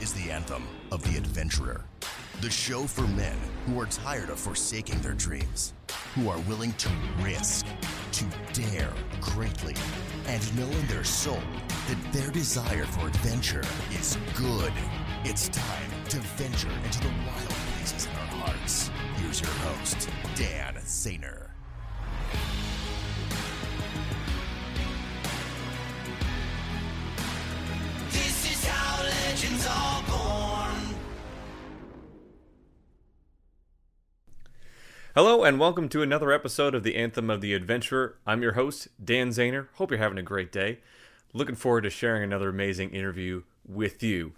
[0.00, 1.84] is the anthem of the adventurer.
[2.40, 5.74] The show for men who are tired of forsaking their dreams,
[6.14, 6.88] who are willing to
[7.20, 7.66] risk,
[8.12, 8.24] to
[8.54, 9.74] dare greatly,
[10.26, 11.42] and know in their soul
[11.88, 14.72] that their desire for adventure is good.
[15.24, 18.90] It's time to venture into the wild places in our hearts.
[19.16, 21.49] Here's your host, Dan Sainer.
[35.16, 38.14] Hello and welcome to another episode of the Anthem of the Adventurer.
[38.24, 39.66] I'm your host, Dan Zahner.
[39.74, 40.78] Hope you're having a great day.
[41.32, 44.34] Looking forward to sharing another amazing interview with you.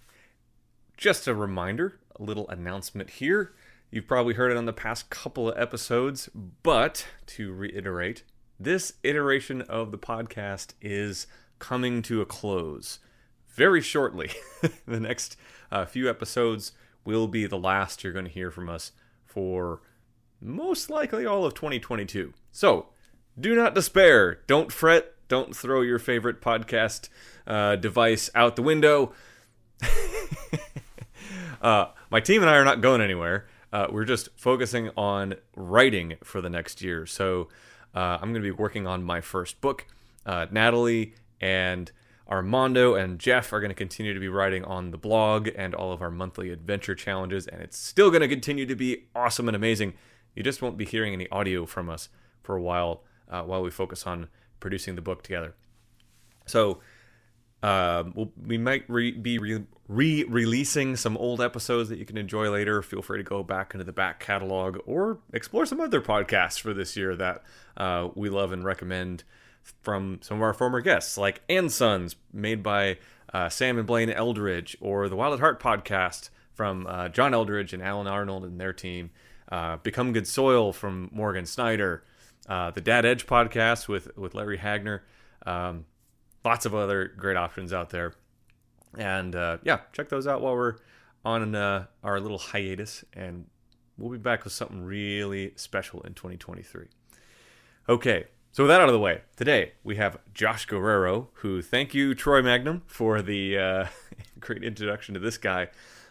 [0.97, 3.53] Just a reminder, a little announcement here.
[3.91, 6.31] You've probably heard it on the past couple of episodes,
[6.62, 8.25] but to reiterate,
[8.59, 11.27] this iteration of the podcast is
[11.59, 12.98] coming to a close
[13.51, 14.31] very shortly.
[14.87, 15.37] the next
[15.70, 16.73] uh, few episodes
[17.05, 18.93] will be the last you're going to hear from us
[19.27, 19.83] for
[20.43, 22.35] most likely all of 2022.
[22.51, 22.87] So
[23.39, 24.41] do not despair.
[24.47, 25.15] Don't fret.
[25.29, 27.09] Don't throw your favorite podcast
[27.47, 29.12] uh, device out the window.
[31.62, 33.47] uh, my team and I are not going anywhere.
[33.73, 37.06] Uh, we're just focusing on writing for the next year.
[37.06, 37.49] So
[37.95, 39.87] uh, I'm going to be working on my first book.
[40.27, 41.91] Uh, Natalie and
[42.29, 45.93] Armando and Jeff are going to continue to be writing on the blog and all
[45.93, 49.56] of our monthly adventure challenges, and it's still going to continue to be awesome and
[49.56, 49.95] amazing.
[50.34, 52.08] You just won't be hearing any audio from us
[52.42, 54.28] for a while uh, while we focus on
[54.61, 55.55] producing the book together.
[56.47, 56.80] So
[57.62, 62.50] um, we'll, we might re- be re releasing some old episodes that you can enjoy
[62.50, 62.83] later.
[62.83, 66.75] Feel free to go back into the back catalog or explore some other podcasts for
[66.75, 67.42] this year that
[67.77, 69.25] uh, we love and recommend
[69.83, 72.98] from some of our former guests, like And Sons, made by
[73.33, 77.72] uh, Sam and Blaine Eldredge, or the Wild at Heart podcast from uh, John Eldredge
[77.72, 79.10] and Allen Arnold and their team.
[79.53, 82.03] Uh, Become Good Soil from Morgan Snyder,
[82.48, 85.04] uh, the Dad Edge podcast with with Larry Hagner.
[85.44, 85.84] Um,
[86.43, 88.15] lots of other great options out there.
[88.97, 90.77] And uh, yeah, check those out while we're
[91.22, 93.44] on uh, our little hiatus, and
[93.99, 96.87] we'll be back with something really special in 2023.
[97.91, 101.93] Okay, so with that out of the way, today we have Josh Guerrero, who thank
[101.93, 103.87] you, Troy Magnum, for the uh,
[104.41, 105.69] great introduction to this guy.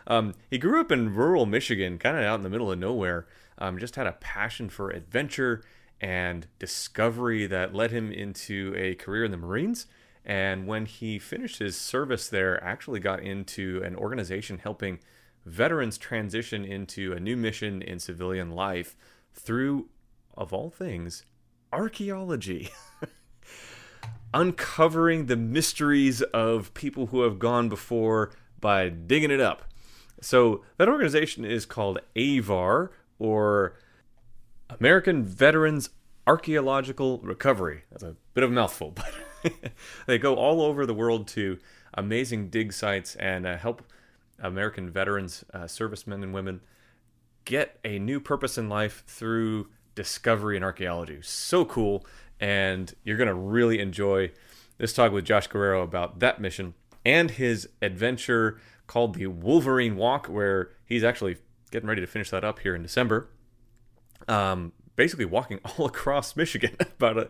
[0.07, 3.28] Um, he grew up in rural Michigan, kind of out in the middle of nowhere.
[3.57, 5.63] Um, just had a passion for adventure
[6.01, 9.85] and discovery that led him into a career in the Marines.
[10.25, 15.00] And when he finished his service there, actually got into an organization helping
[15.45, 18.95] veterans transition into a new mission in civilian life
[19.34, 19.90] through,
[20.35, 21.23] of all things,
[21.72, 22.69] archaeology.
[24.34, 29.63] Uncovering the mysteries of people who have gone before by digging it up.
[30.21, 33.73] So that organization is called AVAR, or
[34.69, 35.89] American Veterans
[36.25, 37.83] Archaeological Recovery.
[37.91, 38.91] That's a bit of a mouthful,
[39.43, 39.53] but
[40.05, 41.57] they go all over the world to
[41.93, 43.83] amazing dig sites and uh, help
[44.39, 46.61] American veterans, uh, servicemen and women,
[47.45, 51.19] get a new purpose in life through discovery and archaeology.
[51.21, 52.05] So cool.
[52.39, 54.31] And you're going to really enjoy
[54.77, 56.73] this talk with Josh Guerrero about that mission
[57.05, 58.59] and his adventure
[58.91, 61.38] called the Wolverine Walk, where he's actually
[61.72, 63.29] getting ready to finish that up here in December.
[64.28, 67.22] Um, basically walking all across Michigan, about a,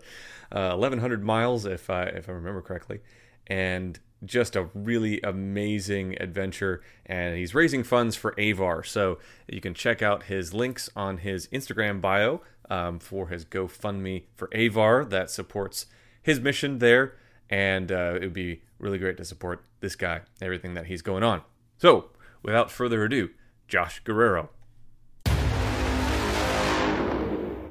[0.52, 3.02] uh, 1,100 miles, if I if I remember correctly,
[3.46, 6.82] and just a really amazing adventure.
[7.06, 11.48] And he's raising funds for Avar, so you can check out his links on his
[11.50, 12.42] Instagram bio
[12.72, 15.86] um, for his GoFundMe for Avar that supports
[16.24, 17.18] his mission there.
[17.52, 21.22] And uh, it would be really great to support this guy, everything that he's going
[21.22, 21.44] on.
[21.82, 22.12] So,
[22.44, 23.32] without further ado,
[23.68, 24.52] Josh Guerrero.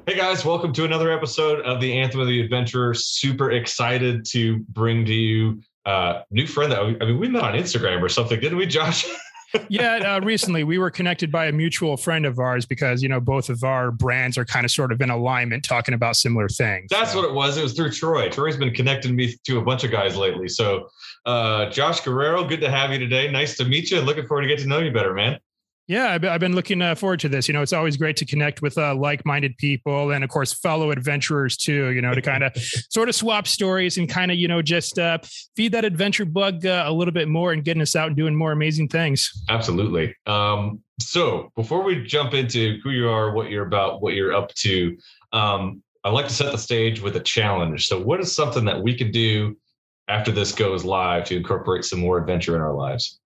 [0.05, 2.93] Hey guys, welcome to another episode of the Anthem of the Adventurer.
[2.93, 7.29] Super excited to bring to you a uh, new friend that we, I mean we
[7.29, 9.05] met on Instagram or something, didn't we, Josh?
[9.69, 13.19] yeah, uh, recently we were connected by a mutual friend of ours because you know
[13.19, 16.87] both of our brands are kind of sort of in alignment, talking about similar things.
[16.89, 17.21] That's so.
[17.21, 17.57] what it was.
[17.57, 18.29] It was through Troy.
[18.29, 20.47] Troy's been connecting me to a bunch of guys lately.
[20.47, 20.89] So,
[21.25, 23.29] uh, Josh Guerrero, good to have you today.
[23.31, 24.01] Nice to meet you.
[24.01, 25.39] Looking forward to get to know you better, man.
[25.91, 27.49] Yeah, I've been looking uh, forward to this.
[27.49, 30.89] You know, it's always great to connect with uh, like-minded people, and of course, fellow
[30.89, 31.91] adventurers too.
[31.91, 32.55] You know, to kind of
[32.89, 35.17] sort of swap stories and kind of you know just uh,
[35.57, 38.33] feed that adventure bug uh, a little bit more and getting us out and doing
[38.33, 39.29] more amazing things.
[39.49, 40.15] Absolutely.
[40.27, 44.53] Um, so before we jump into who you are, what you're about, what you're up
[44.59, 44.95] to,
[45.33, 47.89] um, I like to set the stage with a challenge.
[47.89, 49.57] So, what is something that we can do
[50.07, 53.19] after this goes live to incorporate some more adventure in our lives?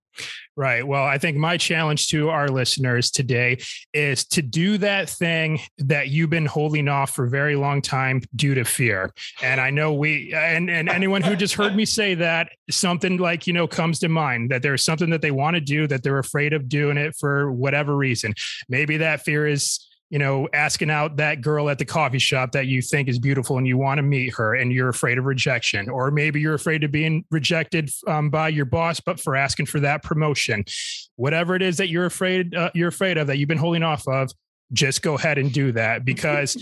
[0.58, 0.88] Right.
[0.88, 3.58] Well, I think my challenge to our listeners today
[3.94, 8.22] is to do that thing that you've been holding off for a very long time
[8.38, 9.12] due to fear.
[9.42, 13.48] And I know we and and anyone who just heard me say that something like,
[13.48, 16.20] you know, comes to mind that there's something that they want to do that they're
[16.20, 18.34] afraid of doing it for whatever reason.
[18.70, 22.68] Maybe that fear is you know, asking out that girl at the coffee shop that
[22.68, 25.90] you think is beautiful and you want to meet her and you're afraid of rejection.
[25.90, 29.80] Or maybe you're afraid of being rejected um, by your boss, but for asking for
[29.80, 30.64] that promotion.
[31.16, 34.08] Whatever it is that you're afraid uh, you're afraid of that you've been holding off
[34.08, 34.32] of,
[34.74, 36.58] just go ahead and do that because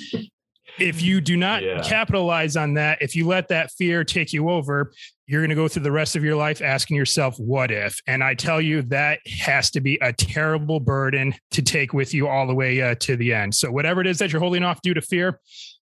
[0.79, 1.81] if you do not yeah.
[1.81, 4.91] capitalize on that, if you let that fear take you over,
[5.27, 7.99] you're going to go through the rest of your life asking yourself, what if?
[8.07, 12.27] And I tell you, that has to be a terrible burden to take with you
[12.27, 13.55] all the way uh, to the end.
[13.55, 15.39] So, whatever it is that you're holding off due to fear,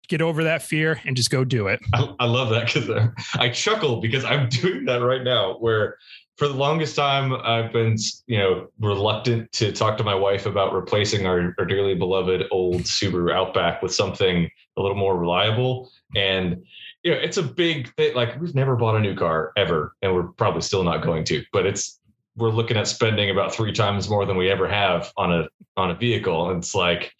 [0.08, 1.80] get over that fear and just go do it.
[1.94, 5.96] I, I love that because uh, I chuckle because I'm doing that right now where
[6.40, 10.72] for the longest time I've been, you know, reluctant to talk to my wife about
[10.72, 14.48] replacing our, our dearly beloved old Subaru Outback with something
[14.78, 15.90] a little more reliable.
[16.16, 16.64] And
[17.02, 18.14] you know, it's a big thing.
[18.14, 21.44] Like we've never bought a new car ever, and we're probably still not going to.
[21.52, 22.00] But it's
[22.36, 25.90] we're looking at spending about three times more than we ever have on a on
[25.90, 26.48] a vehicle.
[26.48, 27.12] And it's like,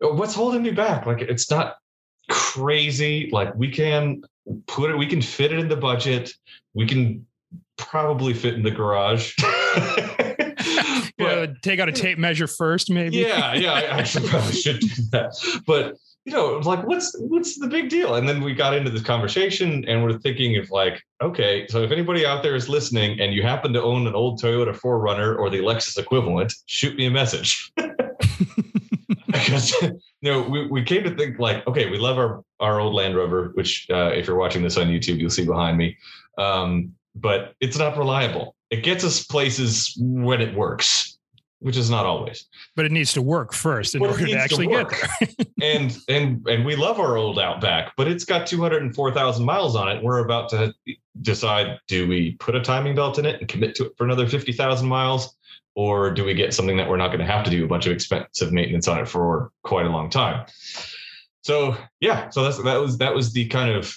[0.00, 1.06] what's holding me back?
[1.06, 1.76] Like it's not
[2.28, 3.30] crazy.
[3.30, 4.22] Like we can
[4.66, 6.32] put it, we can fit it in the budget.
[6.74, 7.24] We can
[7.78, 9.34] probably fit in the garage.
[11.18, 13.16] but, take out a tape measure first, maybe.
[13.16, 15.62] Yeah, yeah, I actually probably should do that.
[15.66, 18.16] But you know, like what's what's the big deal?
[18.16, 21.90] And then we got into this conversation and we're thinking of like, okay, so if
[21.90, 25.48] anybody out there is listening and you happen to own an old Toyota 4Runner or
[25.48, 27.72] the Lexus equivalent, shoot me a message.
[29.26, 32.94] because you know, we, we came to think like, okay, we love our our old
[32.94, 35.96] Land Rover, which uh, if you're watching this on YouTube, you'll see behind me.
[36.36, 38.54] Um, but it's not reliable.
[38.70, 41.18] It gets us places when it works
[41.60, 42.46] which is not always.
[42.76, 45.46] But it needs to work first in order to actually to get there.
[45.62, 50.02] and and and we love our old Outback, but it's got 204,000 miles on it.
[50.02, 50.74] We're about to
[51.22, 54.28] decide: do we put a timing belt in it and commit to it for another
[54.28, 55.36] 50,000 miles,
[55.74, 57.86] or do we get something that we're not going to have to do a bunch
[57.86, 60.46] of expensive maintenance on it for quite a long time?
[61.42, 63.94] So yeah, so that's that was that was the kind of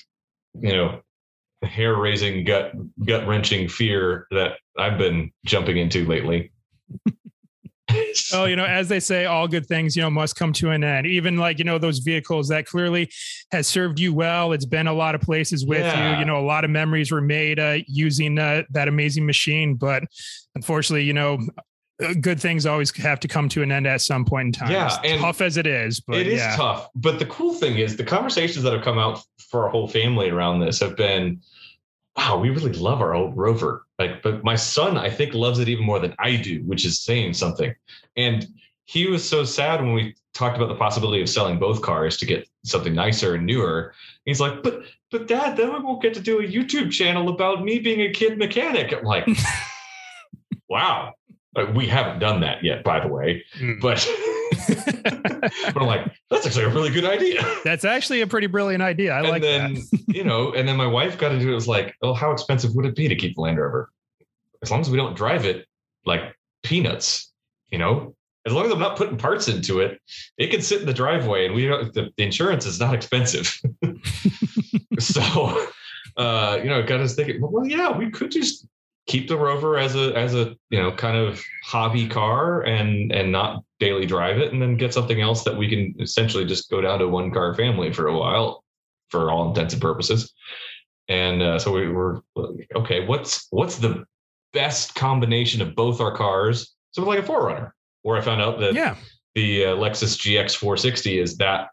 [0.60, 1.02] you know
[1.64, 2.74] hair raising gut
[3.06, 6.52] gut wrenching fear that I've been jumping into lately
[8.34, 10.84] oh, you know, as they say, all good things, you know, must come to an
[10.84, 11.08] end.
[11.08, 13.10] Even like, you know, those vehicles that clearly
[13.52, 14.52] has served you well.
[14.52, 16.14] It's been a lot of places with yeah.
[16.14, 16.20] you.
[16.20, 19.76] You know, a lot of memories were made uh, using uh, that amazing machine.
[19.76, 20.04] But
[20.56, 21.40] unfortunately, you know,
[22.22, 24.72] good things always have to come to an end at some point in time.
[24.72, 26.56] Yeah, as tough as it is, but it is yeah.
[26.56, 26.90] tough.
[26.96, 30.30] But the cool thing is the conversations that have come out for our whole family
[30.30, 31.42] around this have been
[32.18, 33.86] wow, we really love our old Rover.
[33.98, 37.02] Like, but my son, I think, loves it even more than I do, which is
[37.02, 37.74] saying something.
[38.18, 38.48] And
[38.86, 42.26] he was so sad when we talked about the possibility of selling both cars to
[42.26, 43.94] get something nicer and newer.
[44.26, 47.64] He's like, but but dad, then we won't get to do a YouTube channel about
[47.64, 48.94] me being a kid mechanic.
[48.94, 49.28] I'm like,
[50.70, 51.14] wow.
[51.74, 53.44] We haven't done that yet, by the way.
[53.60, 53.82] Mm.
[53.82, 54.08] But
[55.74, 57.44] but I'm like, that's actually a really good idea.
[57.64, 59.14] That's actually a pretty brilliant idea.
[59.14, 60.04] I and like then, that.
[60.08, 61.52] you know, and then my wife got into it.
[61.52, 63.90] it was like, oh, how expensive would it be to keep the Land Rover?
[64.62, 65.66] As long as we don't drive it
[66.06, 67.32] like peanuts,
[67.70, 68.16] you know,
[68.46, 70.00] as long as I'm not putting parts into it,
[70.38, 73.60] it can sit in the driveway and we don't, the, the insurance is not expensive.
[75.00, 75.68] so,
[76.18, 78.68] uh, you know, got us thinking, well, yeah, we could just
[79.08, 83.32] keep the rover as a as a you know kind of hobby car and and
[83.32, 86.82] not daily drive it and then get something else that we can essentially just go
[86.82, 88.64] down to one car family for a while
[89.10, 90.34] for all intents and purposes.
[91.10, 92.22] And uh, so we were
[92.76, 94.06] okay what's what's the
[94.54, 96.76] best combination of both our cars?
[96.92, 97.72] So like a 4Runner
[98.04, 98.96] where i found out that yeah.
[99.36, 101.70] the uh, lexus gx 460 is that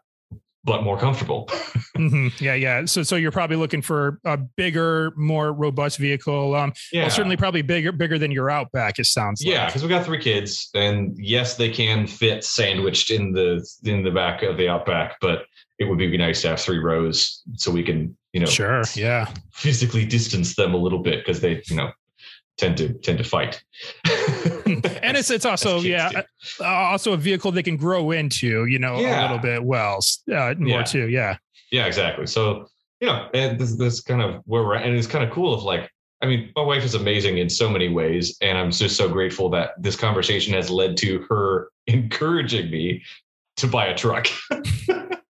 [0.63, 1.45] but more comfortable.
[1.97, 2.27] mm-hmm.
[2.43, 2.85] Yeah, yeah.
[2.85, 6.55] So, so you're probably looking for a bigger, more robust vehicle.
[6.55, 8.99] Um, yeah, well, certainly probably bigger, bigger than your Outback.
[8.99, 9.43] It sounds.
[9.43, 9.89] Yeah, because like.
[9.89, 14.43] we got three kids, and yes, they can fit sandwiched in the in the back
[14.43, 15.45] of the Outback, but
[15.79, 19.31] it would be nice to have three rows so we can, you know, sure, yeah,
[19.53, 21.91] physically distance them a little bit because they, you know,
[22.59, 23.63] tend to tend to fight.
[24.05, 26.11] and it's it's also yeah
[26.59, 29.21] uh, also a vehicle they can grow into you know yeah.
[29.21, 29.99] a little bit well
[30.31, 30.83] uh, more yeah.
[30.83, 31.37] too yeah
[31.71, 32.67] yeah exactly so
[32.99, 35.53] you know and this this kind of where we're at and it's kind of cool
[35.53, 35.89] of like
[36.21, 39.49] I mean my wife is amazing in so many ways and I'm just so grateful
[39.51, 43.03] that this conversation has led to her encouraging me
[43.57, 44.27] to buy a truck.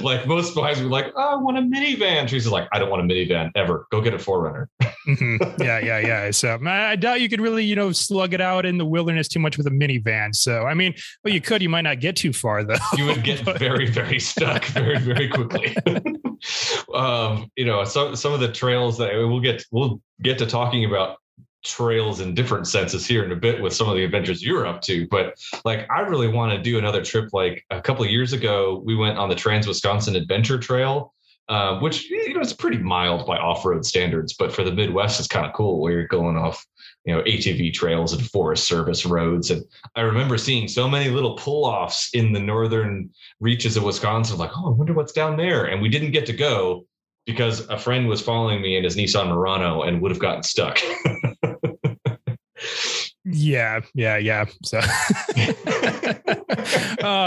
[0.04, 2.28] like most wives were like, oh, I want a minivan.
[2.28, 3.86] She's like, I don't want a minivan ever.
[3.90, 4.66] Go get a 4Runner.
[5.08, 5.58] Mhm.
[5.58, 6.30] Yeah, yeah, yeah.
[6.30, 9.28] So I I doubt you could really, you know, slug it out in the wilderness
[9.28, 10.34] too much with a minivan.
[10.34, 11.62] So I mean, well, you could.
[11.62, 12.76] You might not get too far though.
[12.98, 15.74] you would get very, very stuck very, very quickly.
[16.94, 20.84] um, you know, some some of the trails that we'll get we'll get to talking
[20.84, 21.16] about
[21.62, 24.80] trails in different senses here in a bit with some of the adventures you're up
[24.82, 25.06] to.
[25.08, 27.30] But like I really want to do another trip.
[27.32, 31.12] Like a couple years ago, we went on the Trans Wisconsin Adventure Trail.
[31.48, 35.26] Uh, which you know it's pretty mild by off-road standards, but for the Midwest, it's
[35.26, 36.64] kind of cool where you're going off,
[37.04, 39.50] you know, ATV trails and Forest Service roads.
[39.50, 39.64] And
[39.96, 44.38] I remember seeing so many little pull-offs in the northern reaches of Wisconsin.
[44.38, 45.64] Like, oh, I wonder what's down there.
[45.64, 46.86] And we didn't get to go
[47.30, 50.80] because a friend was following me in his Nissan Murano and would have gotten stuck.
[53.24, 54.46] Yeah, yeah, yeah.
[54.64, 54.82] So, uh,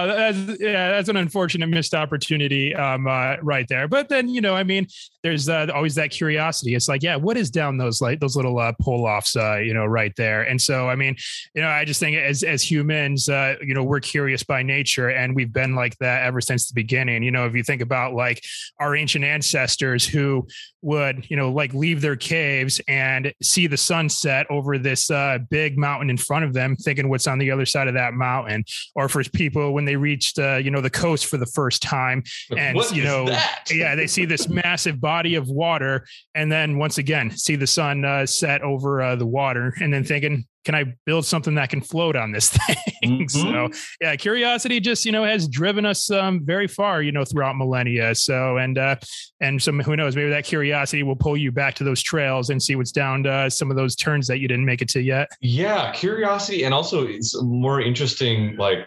[0.05, 3.87] that's, yeah, that's an unfortunate missed opportunity, um, uh, right there.
[3.87, 4.87] But then, you know, I mean,
[5.21, 6.73] there's uh, always that curiosity.
[6.73, 9.73] It's like, yeah, what is down those like those little uh, pull offs, uh, you
[9.73, 10.41] know, right there.
[10.43, 11.15] And so, I mean,
[11.53, 15.09] you know, I just think as as humans, uh, you know, we're curious by nature,
[15.09, 17.21] and we've been like that ever since the beginning.
[17.23, 18.43] You know, if you think about like
[18.79, 20.47] our ancient ancestors who
[20.81, 25.77] would, you know, like leave their caves and see the sunset over this uh, big
[25.83, 28.63] mountain in front of them, thinking what's on the other side of that mountain.
[28.95, 32.23] Or for people when they reached, uh, you know, the coast for the first time,
[32.57, 33.21] and What you know,
[33.69, 38.05] yeah, they see this massive body of water, and then once again see the sun
[38.05, 40.45] uh, set over uh, the water, and then thinking.
[40.63, 43.27] Can I build something that can float on this thing?
[43.27, 43.93] So, Mhm.
[44.01, 48.15] yeah, curiosity just you know has driven us um, very far, you know, throughout millennia.
[48.15, 48.95] So, and uh,
[49.41, 52.61] and some who knows, maybe that curiosity will pull you back to those trails and
[52.61, 55.29] see what's down uh, some of those turns that you didn't make it to yet.
[55.41, 58.55] Yeah, curiosity, and also it's more interesting.
[58.57, 58.79] Like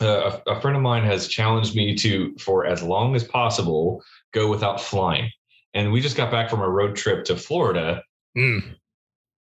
[0.00, 4.02] uh, a, a friend of mine has challenged me to, for as long as possible,
[4.32, 5.30] go without flying.
[5.72, 8.02] And we just got back from a road trip to Florida
[8.36, 8.74] Mm.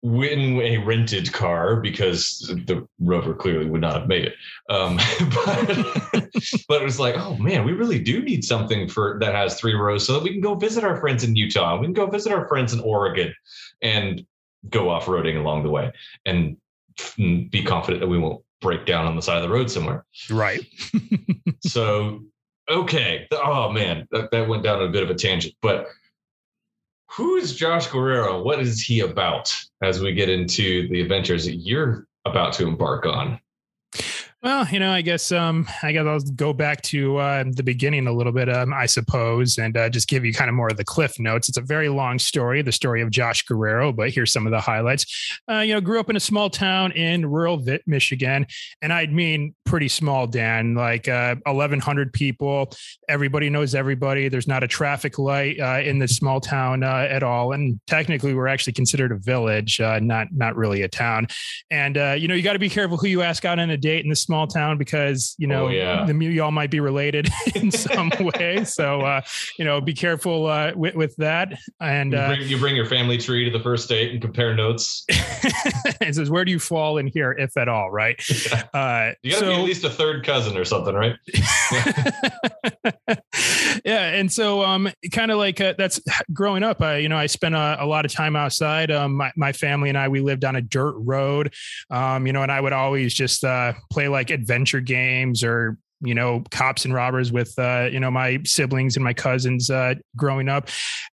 [0.02, 4.34] In a rented car because the rover clearly would not have made it.
[4.70, 4.96] Um,
[5.34, 6.30] but,
[6.68, 9.74] but it was like, oh man, we really do need something for that has three
[9.74, 11.78] rows so that we can go visit our friends in Utah.
[11.78, 13.34] We can go visit our friends in Oregon
[13.82, 14.24] and
[14.68, 15.92] go off roading along the way
[16.26, 16.56] and
[17.16, 20.04] be confident that we won't break down on the side of the road somewhere.
[20.30, 20.60] Right.
[21.60, 22.24] So,
[22.70, 23.26] okay.
[23.32, 25.88] Oh man, that, that went down a bit of a tangent, but
[27.10, 28.42] who is Josh Guerrero?
[28.42, 33.06] What is he about as we get into the adventures that you're about to embark
[33.06, 33.40] on?
[34.40, 38.06] Well, you know, I guess um, I guess I'll go back to uh, the beginning
[38.06, 40.76] a little bit, um, I suppose, and uh, just give you kind of more of
[40.76, 41.48] the cliff notes.
[41.48, 44.60] It's a very long story, the story of Josh Guerrero, but here's some of the
[44.60, 45.40] highlights.
[45.50, 48.46] Uh, you know, grew up in a small town in rural Michigan,
[48.80, 52.70] and I'd mean pretty small, Dan, like uh, 1,100 people.
[53.08, 54.28] Everybody knows everybody.
[54.28, 58.34] There's not a traffic light uh, in this small town uh, at all, and technically,
[58.34, 61.26] we're actually considered a village, uh, not not really a town.
[61.72, 63.76] And uh, you know, you got to be careful who you ask out on a
[63.76, 66.04] date in this small town because you know Oh, yeah.
[66.04, 68.62] the y'all might be related in some way.
[68.64, 69.22] So uh,
[69.58, 71.58] you know, be careful uh, with, with that.
[71.80, 74.54] And You uh, bring, you bring your family tree to the first date and compare
[74.54, 75.04] notes.
[75.08, 77.90] it says, where do you fall in here, if at all?
[77.90, 78.20] Right.
[78.74, 81.16] Uh, You got to so, be at least a third cousin or something, right?
[83.88, 85.98] Yeah, and so um, kind of like uh, that's
[86.30, 86.82] growing up.
[86.82, 88.90] I you know I spent a, a lot of time outside.
[88.90, 91.54] Um, my my family and I we lived on a dirt road.
[91.90, 96.14] Um, you know, and I would always just uh, play like adventure games or you
[96.14, 100.48] know cops and robbers with uh, you know my siblings and my cousins uh, growing
[100.48, 100.68] up.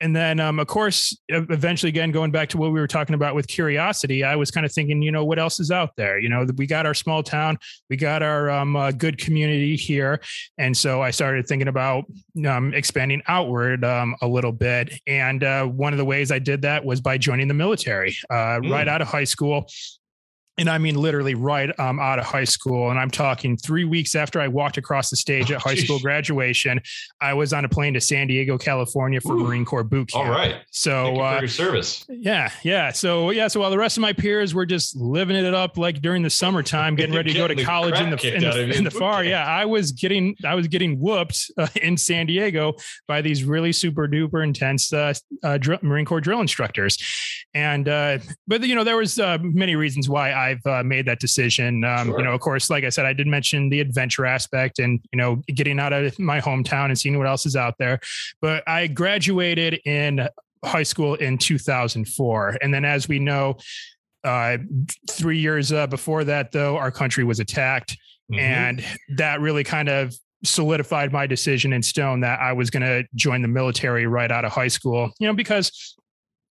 [0.02, 3.36] And then um, of course eventually again going back to what we were talking about
[3.36, 6.20] with curiosity i was kind of thinking you know what else is out there?
[6.20, 7.58] You know we got our small town
[7.90, 10.22] we got our um, uh, good community here.
[10.58, 12.06] And so i started thinking about
[12.48, 15.00] um, expanding outward um, a little bit.
[15.08, 18.60] And uh, one of the ways i did that was by joining the military uh,
[18.64, 19.68] right out of high school
[20.60, 22.90] and I mean literally right um, out of high school.
[22.90, 25.86] And I'm talking three weeks after I walked across the stage at high geez.
[25.86, 26.82] school graduation,
[27.22, 29.46] I was on a plane to San Diego, California for Ooh.
[29.46, 30.26] Marine Corps boot camp.
[30.26, 30.58] All right.
[30.72, 32.06] So uh, service.
[32.10, 32.92] yeah, yeah.
[32.92, 36.02] So yeah, so while the rest of my peers were just living it up like
[36.02, 38.92] during the summertime, getting ready to go to college in the in the, in the
[38.92, 39.24] far.
[39.24, 39.30] camp.
[39.30, 42.76] Yeah, I was getting I was getting whooped uh, in San Diego
[43.08, 45.14] by these really super duper intense uh,
[45.44, 46.98] uh, drill, Marine Corps drill instructors,
[47.54, 51.20] and uh, but you know there was uh, many reasons why I've uh, made that
[51.20, 51.84] decision.
[51.84, 52.20] Um, Sure.
[52.20, 55.18] You know, of course, like I said, I did mention the adventure aspect and you
[55.18, 58.00] know getting out of my hometown and seeing what else is out there.
[58.42, 60.28] But I graduated in
[60.64, 63.58] high school in 2004 and then as we know
[64.26, 64.58] uh,
[65.10, 67.98] three years uh, before that though our country was attacked
[68.32, 68.40] Mhm.
[68.40, 68.86] and
[69.18, 70.14] that really kind of
[70.44, 74.46] solidified my decision in stone that I was going to join the military right out
[74.46, 75.12] of high school.
[75.20, 75.96] You know, because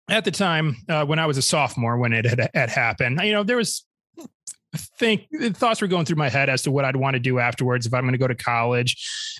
[0.09, 3.33] at the time uh, when I was a sophomore, when it had, had happened, you
[3.33, 3.85] know, there was
[4.77, 7.85] think thoughts were going through my head as to what I'd want to do afterwards
[7.85, 8.95] if I'm going to go to college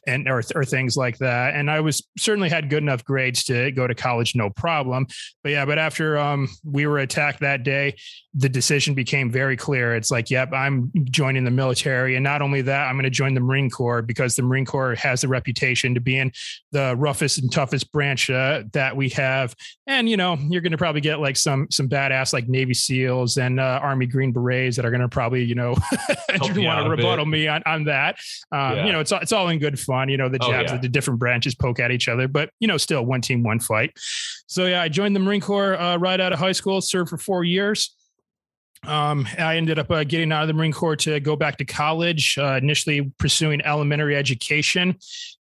[0.05, 1.55] and or, or things like that.
[1.55, 5.07] And I was certainly had good enough grades to go to college, no problem.
[5.43, 7.95] But yeah, but after um, we were attacked that day,
[8.33, 9.95] the decision became very clear.
[9.95, 12.15] It's like, yep, I'm joining the military.
[12.15, 14.93] And not only that, I'm going to join the Marine Corps because the Marine Corps
[14.95, 16.31] has the reputation to being
[16.71, 19.55] the roughest and toughest branch uh, that we have.
[19.87, 23.37] And, you know, you're going to probably get like some, some badass like Navy SEALs
[23.37, 25.75] and uh, Army Green Berets that are going to probably, you know,
[26.53, 28.17] you want to rebuttal me on, on that.
[28.51, 28.85] Um, yeah.
[28.85, 30.09] You know, it's, it's all in good fun.
[30.09, 30.71] You know, the oh, jabs oh, yeah.
[30.73, 33.59] that the different branches poke at each other, but, you know, still one team, one
[33.59, 33.91] fight.
[34.47, 37.17] So, yeah, I joined the Marine Corps uh, right out of high school, served for
[37.17, 37.93] four years.
[38.85, 41.65] Um, I ended up uh, getting out of the Marine Corps to go back to
[41.65, 44.97] college, uh, initially pursuing elementary education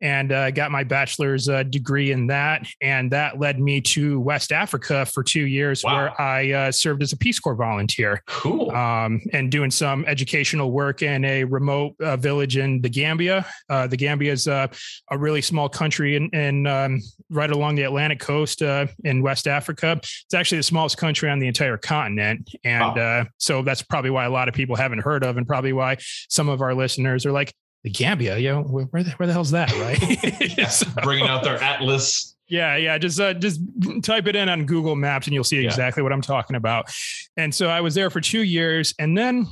[0.03, 2.67] and uh, got my bachelor's uh, degree in that.
[2.83, 5.97] And that led me to West Africa for two years, wow.
[5.97, 8.23] where I uh, served as a Peace Corps volunteer.
[8.27, 8.71] Cool.
[8.73, 13.47] Um, and doing some educational work in a remote uh, village in the Gambia.
[13.71, 14.69] Uh, the Gambia is a
[15.13, 20.01] really small country in, in um, right along the Atlantic coast uh, in West Africa.
[20.03, 22.51] It's actually the smallest country on the entire continent.
[22.65, 23.27] And wow.
[23.39, 26.49] so that's probably why a lot of people haven't heard of, and probably why some
[26.49, 29.73] of our listeners are like, the Gambia, you know, where the, where the hell's that,
[29.73, 30.71] right?
[30.71, 32.37] so, Bringing out their atlas.
[32.49, 32.99] Yeah, yeah.
[32.99, 33.61] Just uh, just
[34.03, 36.05] type it in on Google Maps and you'll see exactly yeah.
[36.05, 36.93] what I'm talking about.
[37.37, 39.47] And so I was there for two years, and then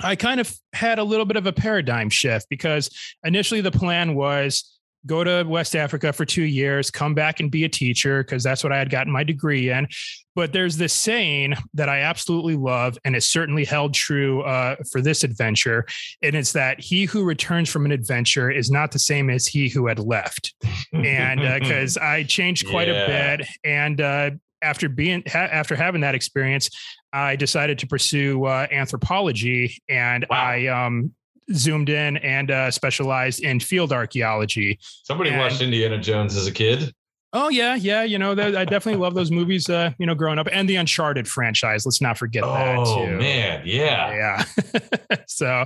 [0.00, 2.90] I kind of had a little bit of a paradigm shift because
[3.24, 7.64] initially the plan was go to West Africa for two years, come back and be
[7.64, 9.88] a teacher because that's what I had gotten my degree in.
[10.34, 15.00] But there's this saying that I absolutely love, and it's certainly held true uh, for
[15.02, 15.84] this adventure.
[16.22, 19.68] And it's that he who returns from an adventure is not the same as he
[19.68, 20.54] who had left.
[20.92, 23.04] and because uh, I changed quite yeah.
[23.04, 23.48] a bit.
[23.64, 24.30] And uh,
[24.62, 26.70] after being ha- after having that experience,
[27.12, 30.36] I decided to pursue uh, anthropology, and wow.
[30.36, 31.12] I um,
[31.52, 34.78] zoomed in and uh, specialized in field archaeology.
[35.04, 36.92] Somebody and, watched Indiana Jones as a kid.
[37.34, 38.02] Oh yeah, yeah.
[38.02, 39.70] You know, I definitely love those movies.
[39.70, 41.86] Uh, you know, growing up, and the Uncharted franchise.
[41.86, 42.76] Let's not forget oh, that.
[42.76, 45.16] Oh man, yeah, yeah.
[45.26, 45.64] so,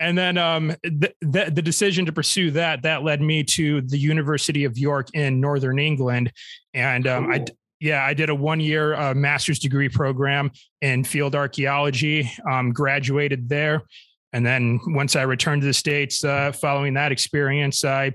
[0.00, 3.98] and then um, the, the, the decision to pursue that that led me to the
[3.98, 6.32] University of York in Northern England,
[6.72, 7.34] and um, cool.
[7.34, 7.44] I
[7.82, 12.30] yeah, I did a one year uh, master's degree program in field archaeology.
[12.48, 13.82] Um, graduated there.
[14.32, 18.12] And then once I returned to the States uh, following that experience, I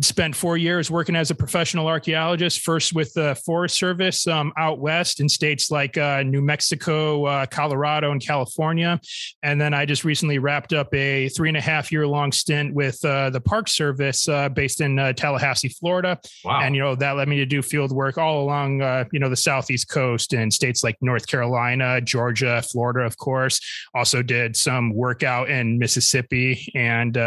[0.00, 4.78] spent four years working as a professional archaeologist, first with the Forest Service um, out
[4.78, 8.98] west in states like uh, New Mexico, uh, Colorado, and California.
[9.42, 12.74] And then I just recently wrapped up a three and a half year long stint
[12.74, 16.18] with uh, the Park Service uh, based in uh, Tallahassee, Florida.
[16.44, 16.60] Wow.
[16.62, 19.28] And, you know, that led me to do field work all along, uh, you know,
[19.28, 23.60] the Southeast coast in states like North Carolina, Georgia, Florida, of course.
[23.94, 27.18] Also did some work out in Mississippi and,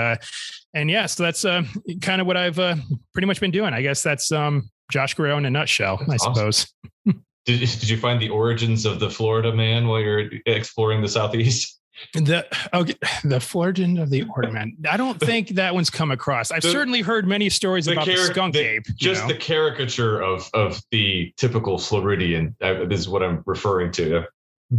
[0.73, 1.63] and yeah, so that's uh,
[2.01, 2.75] kind of what I've uh,
[3.13, 3.73] pretty much been doing.
[3.73, 6.51] I guess that's um, Josh Guerrero in a nutshell, that's I awesome.
[6.51, 6.73] suppose.
[7.45, 11.79] did, did you find the origins of the Florida man while you're exploring the Southeast?
[12.13, 14.87] The okay, the origin of the ornament.
[14.89, 16.51] I don't think that one's come across.
[16.51, 18.85] I've the, certainly heard many stories about the skunk the, ape.
[18.95, 19.29] Just know?
[19.29, 24.25] the caricature of of the typical Floridian uh, is what I'm referring to.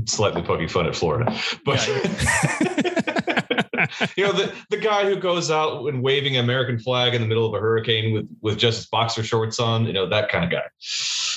[0.05, 1.89] Slightly poking fun at Florida, but.
[1.89, 2.83] Yeah.
[4.17, 7.29] you know, the, the guy who goes out and waving an American flag in the
[7.29, 10.45] middle of a hurricane with, with just his boxer shorts on, you know, that kind
[10.45, 10.65] of guy.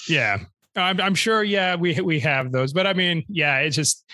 [0.08, 0.40] Yeah.
[0.76, 4.06] I'm, I'm sure, yeah, we we have those, but I mean, yeah, it's just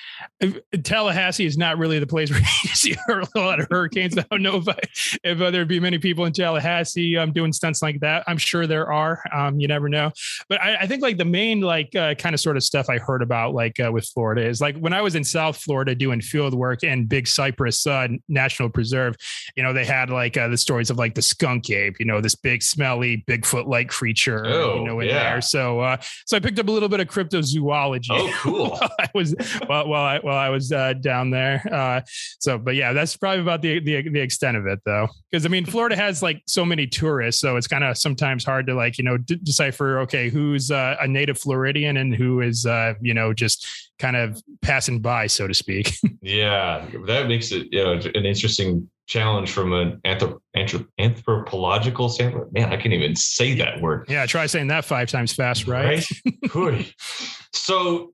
[0.84, 4.18] Tallahassee is not really the place where you see a lot of hurricanes.
[4.18, 4.78] I don't know if I,
[5.24, 8.24] if there'd be many people in Tallahassee um, doing stunts like that.
[8.28, 9.22] I'm sure there are.
[9.32, 10.12] Um, you never know,
[10.50, 12.98] but I, I think like the main like uh, kind of sort of stuff I
[12.98, 16.22] heard about like uh, with Florida is like when I was in South Florida doing
[16.22, 19.16] field work in Big Cypress uh, National Preserve,
[19.56, 22.20] you know, they had like uh, the stories of like the skunk ape, you know,
[22.20, 25.32] this big smelly Bigfoot like creature, oh, you know, in yeah.
[25.32, 25.42] there.
[25.42, 28.08] So, uh, so I picked up a little bit of cryptozoology.
[28.12, 28.80] Oh, cool.
[29.00, 31.62] I was while, while I while I was uh, down there.
[31.72, 32.02] Uh,
[32.40, 35.08] so, but yeah, that's probably about the the, the extent of it, though.
[35.30, 38.68] Because I mean, Florida has like so many tourists, so it's kind of sometimes hard
[38.68, 40.00] to like you know d- decipher.
[40.00, 43.68] Okay, who's uh, a native Floridian and who is uh, you know just
[44.00, 45.94] kind of passing by, so to speak.
[46.22, 52.54] yeah, that makes it you know an interesting challenge from an anthrop- anthrop- anthropological standpoint.
[52.54, 54.06] Man, I can't even say that word.
[54.08, 56.06] Yeah, try saying that five times fast, right?
[56.54, 56.94] right?
[57.54, 58.14] so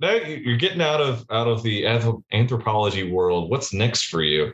[0.00, 1.86] now you're getting out of out of the
[2.32, 3.50] anthropology world.
[3.50, 4.52] What's next for you?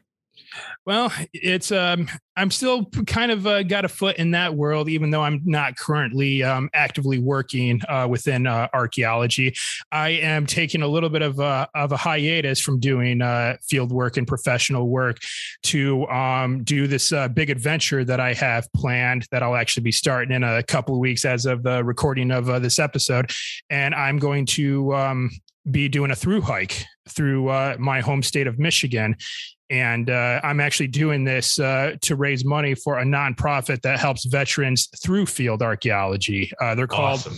[0.87, 5.11] Well, it's um, I'm still kind of uh, got a foot in that world, even
[5.11, 9.55] though I'm not currently um, actively working uh, within uh, archaeology.
[9.93, 13.93] I am taking a little bit of a, of a hiatus from doing uh, field
[13.93, 15.19] work and professional work
[15.64, 19.93] to um, do this uh, big adventure that I have planned that I'll actually be
[19.93, 23.31] starting in a couple of weeks as of the recording of uh, this episode,
[23.71, 25.31] and I'm going to um,
[25.71, 29.17] be doing a through hike through uh, my home state of Michigan.
[29.75, 34.25] And uh, I'm actually doing this uh, to raise money for a nonprofit that helps
[34.25, 36.53] veterans through field archaeology.
[36.61, 37.37] Uh, they're called Awesome.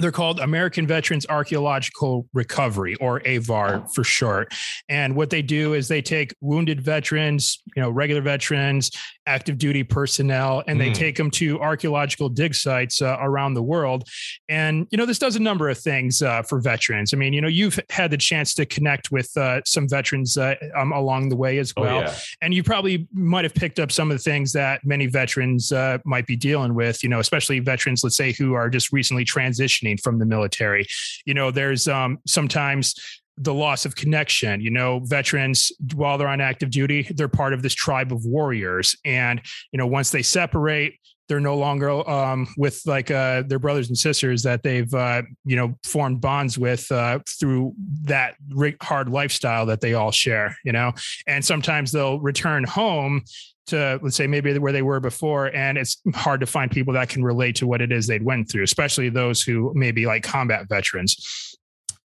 [0.00, 4.54] They're called American Veterans Archaeological Recovery, or AVAR for short.
[4.88, 8.90] And what they do is they take wounded veterans, you know, regular veterans,
[9.26, 10.94] active duty personnel, and they Mm.
[10.94, 14.04] take them to archaeological dig sites uh, around the world.
[14.48, 17.14] And you know, this does a number of things uh, for veterans.
[17.14, 20.54] I mean, you know, you've had the chance to connect with uh, some veterans uh,
[20.76, 22.14] um, along the way as Oh well yeah.
[22.42, 25.98] and you probably might have picked up some of the things that many veterans uh,
[26.04, 29.89] might be dealing with you know especially veterans let's say who are just recently transitioning
[29.96, 30.86] from the military.
[31.24, 32.94] You know there's um, sometimes
[33.36, 37.62] the loss of connection you know veterans while they're on active duty they're part of
[37.62, 38.96] this tribe of warriors.
[39.04, 39.40] And
[39.72, 40.98] you know once they separate
[41.28, 45.54] they're no longer um, with like uh, their brothers and sisters that they've uh, you
[45.56, 47.72] know formed bonds with uh, through
[48.02, 48.34] that
[48.82, 50.92] hard lifestyle that they all share you know?
[51.26, 53.22] And sometimes they'll return home
[53.70, 57.08] to let's say maybe where they were before and it's hard to find people that
[57.08, 60.22] can relate to what it is they'd went through especially those who may be like
[60.22, 61.56] combat veterans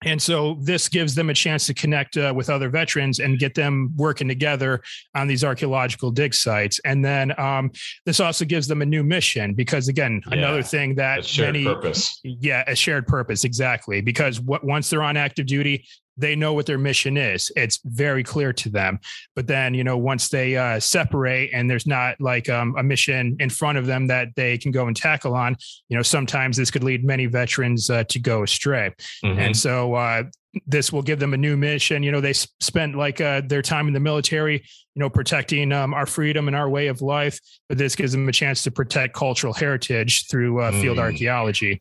[0.04, 3.56] and so this gives them a chance to connect uh, with other veterans and get
[3.56, 4.80] them working together
[5.16, 7.70] on these archaeological dig sites and then um,
[8.06, 10.38] this also gives them a new mission because again Yeah.
[10.38, 12.20] another thing that many purpose.
[12.22, 14.00] yeah, a shared purpose, exactly.
[14.00, 15.84] Because what, once they're on active duty,
[16.18, 17.50] they know what their mission is.
[17.56, 18.98] It's very clear to them.
[19.36, 23.36] But then, you know, once they uh, separate and there's not like um, a mission
[23.40, 25.56] in front of them that they can go and tackle on,
[25.88, 28.92] you know, sometimes this could lead many veterans uh, to go astray.
[29.24, 29.38] Mhm.
[29.38, 30.24] And so uh,
[30.66, 32.02] this will give them a new mission.
[32.02, 35.94] You know, they spent like uh, their time in the military, you know, protecting um,
[35.94, 37.38] our freedom and our way of life.
[37.68, 41.02] But this gives them a chance to protect cultural heritage through uh, field Mm.
[41.02, 41.80] archaeology.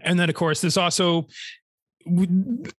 [0.00, 1.26] And then, of course, this also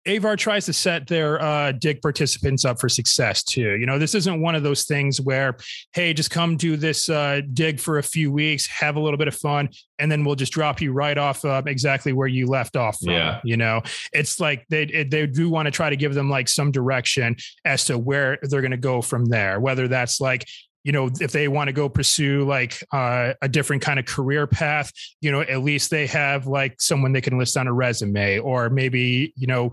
[0.07, 3.77] Avar tries to set their uh, dig participants up for success too.
[3.77, 5.57] You know, this isn't one of those things where,
[5.93, 9.27] hey, just come do this uh, dig for a few weeks, have a little bit
[9.27, 12.75] of fun, and then we'll just drop you right off uh, exactly where you left
[12.75, 13.13] off from.
[13.13, 13.39] Yeah.
[13.43, 13.81] You know,
[14.13, 17.35] it's like they it- they do want to try to give them like some direction
[17.65, 19.59] as to where they're going to go from there.
[19.59, 20.47] Whether that's like
[20.83, 24.47] you know if they want to go pursue like uh, a different kind of career
[24.47, 28.39] path you know at least they have like someone they can list on a resume
[28.39, 29.71] or maybe you know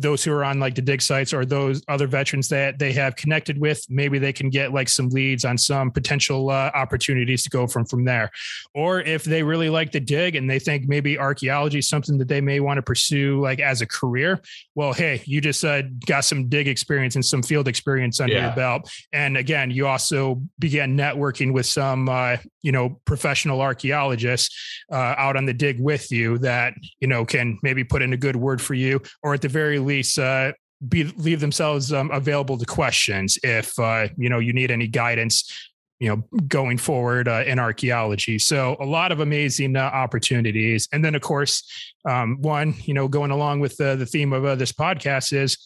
[0.00, 3.14] those who are on like the dig sites or those other veterans that they have
[3.16, 7.50] connected with maybe they can get like some leads on some potential uh, opportunities to
[7.50, 8.30] go from from there.
[8.74, 12.28] Or if they really like the dig and they think maybe archaeology is something that
[12.28, 14.40] they may want to pursue like as a career
[14.74, 18.46] well hey you just uh, got some dig experience and some field experience under Yeah.
[18.46, 18.90] your belt.
[19.12, 25.36] And again you also began networking with some uh, you know professional archaeologists uh, out
[25.36, 28.60] on the dig with you that you know can maybe put in a good word
[28.60, 29.00] for you.
[29.22, 30.52] Or at the very least uh,
[30.88, 35.70] be leave themselves um, available to questions if uh, you know you need any guidance
[36.00, 38.38] you know going forward uh, in archaeology.
[38.38, 40.88] So a lot of amazing uh, opportunities.
[40.92, 41.62] And then of course
[42.08, 45.56] um, one you know going along with the, the theme of uh, this podcast is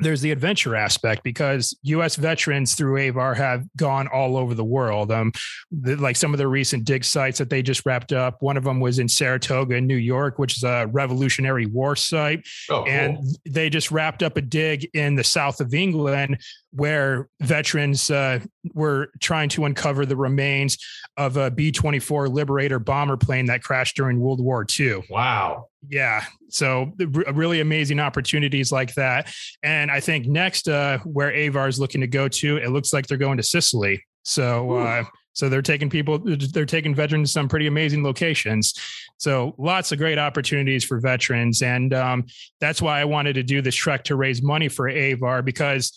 [0.00, 2.16] there's the adventure aspect because U.S.
[2.16, 5.10] veterans through AVAR have gone all over the world.
[5.10, 5.32] Um,
[5.70, 8.36] the, like some of the recent dig sites that they just wrapped up.
[8.40, 12.46] One of them was in Saratoga, in New York, which is a Revolutionary War site,
[12.70, 12.88] Oh, cool.
[12.88, 16.38] and they just wrapped up a dig in the south of England
[16.72, 18.38] where veterans uh,
[18.74, 20.76] were trying to uncover the remains
[21.16, 25.02] of a B 24 Liberator bomber plane that crashed during World War II.
[25.10, 25.66] wow.
[25.86, 26.24] Yeah.
[26.48, 26.92] So
[27.32, 29.32] really amazing opportunities like that.
[29.62, 33.06] And I think next, uh, where Avar is looking to go to, it looks like
[33.06, 34.02] they're going to Sicily.
[34.24, 38.74] So, uh, so they're taking people, they're taking veterans to some pretty amazing locations.
[39.18, 41.62] So lots of great opportunities for veterans.
[41.62, 42.26] And um,
[42.60, 45.96] that's why I wanted to do this trek to raise money for Avar because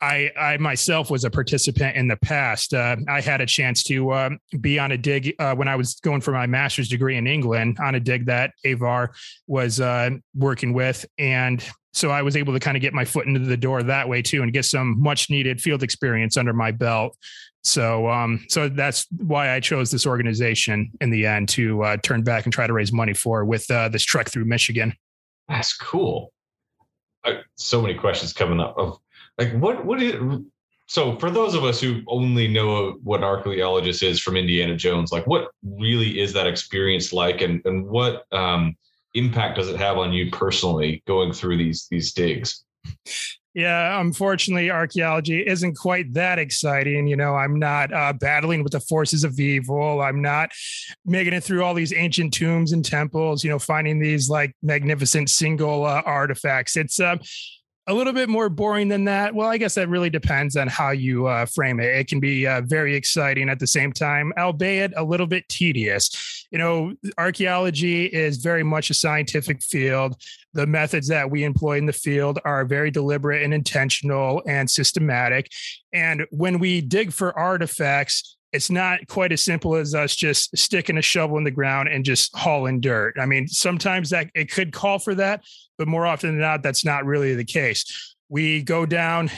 [0.00, 2.74] I, I myself was a participant in the past.
[2.74, 5.94] Uh, I had a chance to um, be on a dig uh, when I was
[6.00, 9.12] going for my master's degree in England on a dig that Avar
[9.46, 11.06] was uh, working with.
[11.18, 14.06] And so I was able to kind of get my foot into the door that
[14.06, 17.16] way too and get some much needed field experience under my belt.
[17.64, 22.22] So, um, so that's why I chose this organization in the end to uh, turn
[22.22, 24.94] back and try to raise money for with uh, this trek through Michigan.
[25.48, 26.32] That's cool.
[27.24, 28.98] Uh, so many questions coming up of
[29.38, 30.14] like what what is
[30.86, 35.10] so for those of us who only know what an archaeologist is from Indiana Jones,
[35.10, 38.76] like what really is that experience like, and and what um,
[39.14, 42.64] impact does it have on you personally going through these these digs?
[43.52, 47.06] Yeah, unfortunately, archaeology isn't quite that exciting.
[47.06, 50.02] You know, I'm not uh, battling with the forces of evil.
[50.02, 50.50] I'm not
[51.06, 53.42] making it through all these ancient tombs and temples.
[53.42, 56.76] You know, finding these like magnificent single uh, artifacts.
[56.76, 57.16] It's uh,
[57.88, 59.34] a little bit more boring than that.
[59.34, 61.94] Well, I guess that really depends on how you uh, frame it.
[61.94, 66.46] It can be uh, very exciting at the same time, albeit a little bit tedious.
[66.50, 70.20] You know, archaeology is very much a scientific field.
[70.52, 75.50] The methods that we employ in the field are very deliberate and intentional and systematic.
[75.92, 80.96] And when we dig for artifacts, it's not quite as simple as us just sticking
[80.96, 83.16] a shovel in the ground and just hauling dirt.
[83.20, 85.44] I mean, sometimes that it could call for that,
[85.76, 88.16] but more often than not, that's not really the case.
[88.30, 89.30] We go down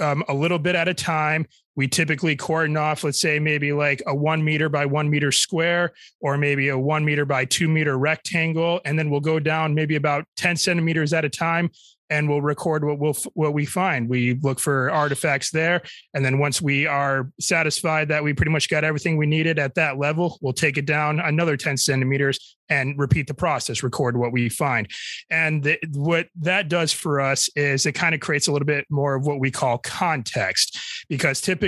[0.00, 1.46] um, a little bit at a time.
[1.76, 5.92] We typically cordon off, let's say maybe like a one meter by one meter square,
[6.20, 8.80] or maybe a one meter by two meter rectangle.
[8.84, 11.70] And then we'll go down maybe about 10 centimeters at a time
[12.10, 14.08] and we'll record what we'll what we find.
[14.08, 15.82] We look for artifacts there,
[16.12, 19.74] and then once we are satisfied that we pretty much got everything we needed at
[19.74, 24.32] that level, we'll take it down another 10 centimeters and repeat the process, record what
[24.32, 24.90] we find.
[25.30, 28.86] And the, what that does for us is it kind of creates a little bit
[28.90, 31.63] more of what we call context, because typically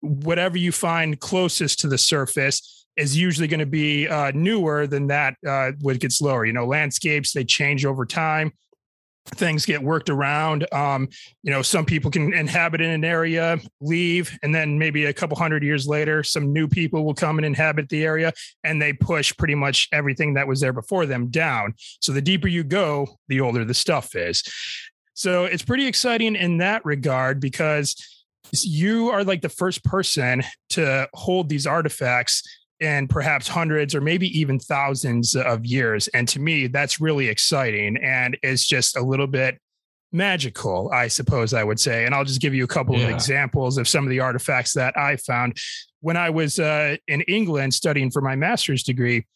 [0.00, 5.08] whatever you find closest to the surface is usually going to be uh, newer than
[5.08, 6.44] that uh, it gets lower.
[6.44, 8.52] You know, landscapes they change over time
[9.26, 10.66] things get worked around.
[10.72, 11.08] Um,
[11.42, 15.36] you know, some people can inhabit in an area, leave, and then maybe a couple
[15.36, 19.34] hundred years later, some new people will come and inhabit the area, and they push
[19.36, 21.74] pretty much everything that was there before them down.
[22.00, 24.42] So the deeper you go, the older the stuff is.
[25.14, 27.94] So it's pretty exciting in that regard because
[28.52, 32.42] you are like the first person to hold these artifacts
[32.80, 36.08] in perhaps hundreds or maybe even thousands of years.
[36.08, 37.96] And to me, that's really exciting.
[37.96, 39.58] And it's just a little bit
[40.12, 42.04] magical, I suppose I would say.
[42.04, 43.04] And I'll just give you a couple yeah.
[43.04, 45.58] of examples of some of the artifacts that I found.
[46.00, 49.26] When I was uh, in England studying for my master's degree,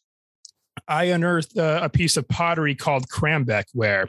[0.87, 4.09] I unearthed uh, a piece of pottery called Crambeck ware.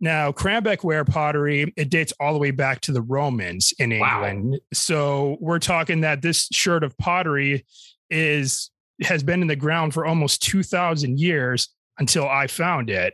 [0.00, 4.50] Now, Crambeck ware pottery, it dates all the way back to the Romans in England.
[4.50, 4.58] Wow.
[4.72, 7.66] So we're talking that this shirt of pottery
[8.10, 8.70] is
[9.02, 13.12] has been in the ground for almost 2000 years until I found it.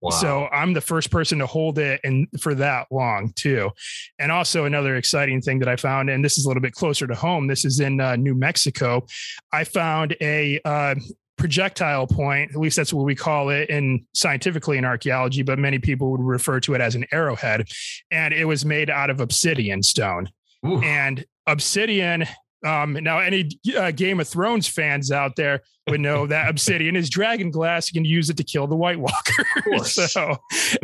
[0.00, 0.10] Wow.
[0.10, 3.70] So I'm the first person to hold it and for that long too.
[4.18, 7.06] And also another exciting thing that I found, and this is a little bit closer
[7.06, 7.48] to home.
[7.48, 9.06] This is in uh, New Mexico.
[9.52, 10.94] I found a uh,
[11.38, 12.50] projectile point.
[12.50, 16.20] At least that's what we call it in scientifically in archaeology, but many people would
[16.20, 17.68] refer to it as an arrowhead.
[18.10, 20.30] And it was made out of obsidian stone.
[20.66, 20.82] Ooh.
[20.82, 22.26] And obsidian
[22.66, 27.08] um, now, any uh, Game of Thrones fans out there would know that obsidian is
[27.08, 27.88] dragon glass.
[27.88, 29.44] You can use it to kill the White Walker.
[29.84, 30.36] so,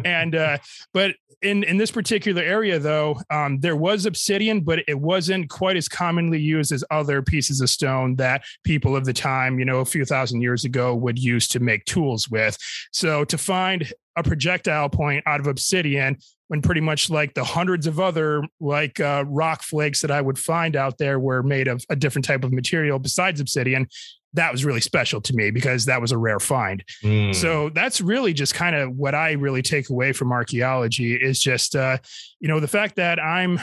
[0.04, 0.58] and uh,
[0.92, 5.76] but in in this particular area, though, um, there was obsidian, but it wasn't quite
[5.76, 9.80] as commonly used as other pieces of stone that people of the time, you know,
[9.80, 12.56] a few thousand years ago, would use to make tools with.
[12.92, 17.87] So, to find a projectile point out of obsidian when pretty much like the hundreds
[17.87, 21.85] of other like uh, rock flakes that I would find out there were made of
[21.88, 23.88] a different type of material besides obsidian.
[24.35, 26.85] That was really special to me because that was a rare find.
[27.04, 27.35] Mm.
[27.35, 31.76] So that's really just kind of what I really take away from archaeology is just,
[31.76, 31.98] uh,
[32.40, 33.61] you know, the fact that I'm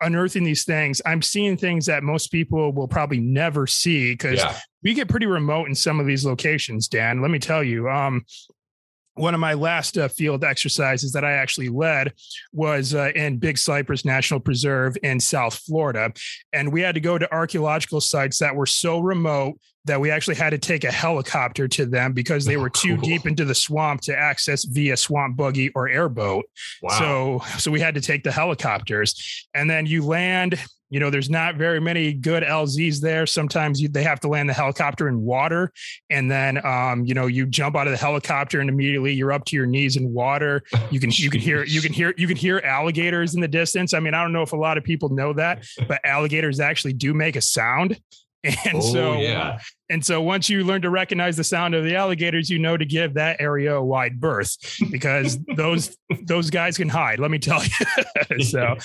[0.00, 4.56] unearthing these things, I'm seeing things that most people will probably never see because yeah.
[4.82, 7.20] we get pretty remote in some of these locations, Dan.
[7.20, 7.88] Let me tell you.
[7.90, 8.24] Um,
[9.16, 12.12] one of my last uh, field exercises that I actually led
[12.52, 16.12] was uh, in Big Cypress National Preserve in South Florida.
[16.52, 20.34] And we had to go to archaeological sites that were so remote that we actually
[20.34, 23.04] had to take a helicopter to them because they were too cool.
[23.04, 26.44] deep into the swamp to access via swamp buggy or airboat.
[26.82, 26.98] Wow.
[26.98, 30.58] So so we had to take the helicopters and then you land
[30.90, 33.26] you know there's not very many good lzs there.
[33.26, 35.72] Sometimes you, they have to land the helicopter in water
[36.10, 39.44] and then um, you know you jump out of the helicopter and immediately you're up
[39.46, 40.62] to your knees in water.
[40.90, 43.94] You can you can hear you can hear you can hear alligators in the distance.
[43.94, 46.92] I mean i don't know if a lot of people know that but alligators actually
[46.92, 48.00] do make a sound
[48.44, 49.48] and oh, so, yeah.
[49.48, 52.76] Uh, and so once you learn to recognize the sound of the alligators, you know
[52.76, 54.56] to give that area a wide berth
[54.90, 57.18] because those those guys can hide.
[57.18, 58.44] Let me tell you.
[58.44, 58.76] so,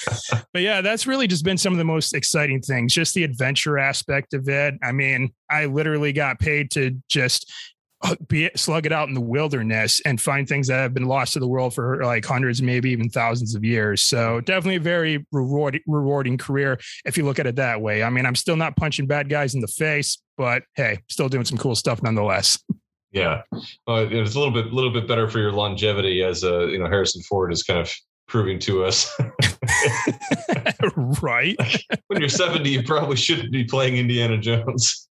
[0.54, 2.94] but yeah, that's really just been some of the most exciting things.
[2.94, 4.76] Just the adventure aspect of it.
[4.84, 7.52] I mean, I literally got paid to just
[8.04, 11.34] uh, be slug it out in the wilderness and find things that have been lost
[11.34, 14.02] to the world for like hundreds, maybe even thousands of years.
[14.02, 18.04] So definitely a very rewarding, rewarding career if you look at it that way.
[18.04, 21.46] I mean, I'm still not punching bad guys in the face, but hey, still doing
[21.46, 22.60] some cool stuff nonetheless.
[23.14, 23.42] Yeah,
[23.90, 26.86] uh, it's a little bit, little bit better for your longevity, as uh, you know,
[26.86, 27.94] Harrison Ford is kind of
[28.32, 29.14] proving to us.
[31.22, 31.58] right.
[32.08, 35.10] when you're 70, you probably shouldn't be playing Indiana Jones.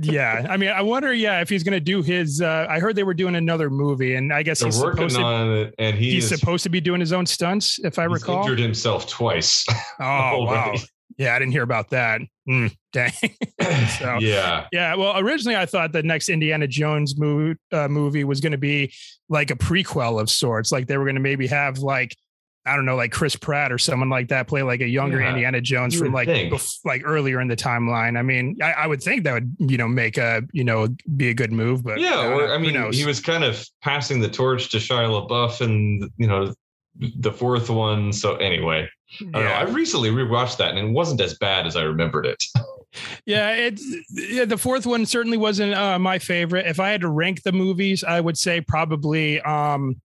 [0.00, 2.40] Yeah, I mean, I wonder, yeah, if he's going to do his.
[2.40, 5.16] Uh, I heard they were doing another movie, and I guess They're he's working supposed
[5.16, 7.98] to, on it, and he he's is, supposed to be doing his own stunts, if
[7.98, 8.42] I recall.
[8.42, 9.64] injured himself twice.
[9.98, 10.74] Oh wow,
[11.16, 12.20] yeah, I didn't hear about that.
[12.48, 13.12] Mm, dang.
[13.98, 18.40] So- yeah, Yeah, well, originally I thought the next Indiana Jones movie uh, movie was
[18.40, 18.92] going to be
[19.28, 20.70] like a prequel of sorts.
[20.70, 22.14] Like they were going to maybe have like
[22.66, 25.30] I don't know, like Chris Pratt or someone like that play like a younger Yeah,
[25.30, 28.18] Indiana Jones you from like bef- like earlier in the timeline.
[28.18, 31.28] I mean, I, I would think that would you know make a you know be
[31.28, 32.16] a good move, but yeah.
[32.16, 36.10] uh, Or I mean, he was kind of passing the torch to Shia LaBeouf, and
[36.16, 36.52] you know,
[37.18, 38.12] the fourth one.
[38.12, 38.88] So anyway,
[39.20, 39.50] I don't know.
[39.50, 42.42] I recently rewatched that, and it wasn't as bad as I remembered it.
[43.26, 46.66] Yeah, it's yeah, the fourth one certainly wasn't uh, my favorite.
[46.66, 50.00] If I had to rank the movies, I would say probably um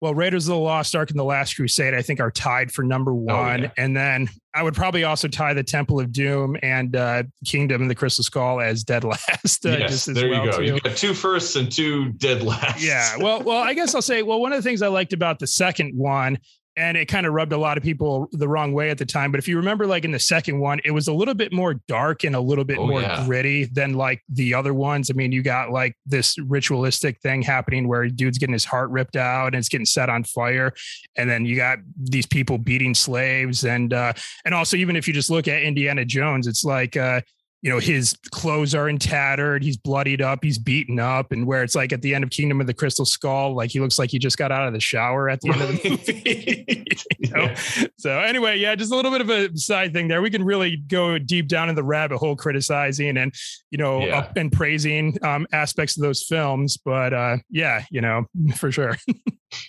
[0.00, 2.82] well, Raiders of the Lost Ark and The Last Crusade, I think are tied for
[2.82, 3.62] number one.
[3.62, 3.70] yeah.
[3.78, 7.90] And then I would probably also tie the Temple of Doom and uh Kingdom and
[7.90, 9.64] the Crystal Skull as dead last.
[9.64, 10.56] Uh, yes, just as there well, you go.
[10.58, 10.64] too.
[10.64, 12.82] You've got two firsts and two dead last.
[12.84, 13.16] Yeah.
[13.18, 15.46] Well, well, I guess I'll say, well, one of the things I liked about the
[15.46, 16.38] second one,
[16.76, 19.30] and it kind of rubbed a lot of people the wrong way at the time.
[19.30, 21.74] But if you remember, like in the second one, it was a little bit more
[21.86, 23.24] dark and a little bit Oh, more yeah.
[23.24, 25.10] gritty than like the other ones.
[25.10, 29.16] I mean, you got like this ritualistic thing happening where dude's getting his heart ripped
[29.16, 30.72] out and it's getting set on fire.
[31.16, 33.64] And then you got these people beating slaves.
[33.64, 34.12] And uh,
[34.44, 37.20] and also even if you just look at Indiana Jones, it's like uh
[37.64, 41.62] you know his clothes are in tattered he's bloodied up he's beaten up and where
[41.62, 44.10] it's like at the end of kingdom of the crystal skull like he looks like
[44.10, 46.84] he just got out of the shower at the end of the movie
[47.18, 47.44] you know?
[47.44, 47.86] Yeah.
[47.98, 50.76] so anyway yeah just a little bit of a side thing there we can really
[50.76, 53.34] go deep down in the rabbit hole criticizing and
[53.70, 54.18] you know Yeah.
[54.18, 58.94] up and praising um, aspects of those films but uh yeah you know for sure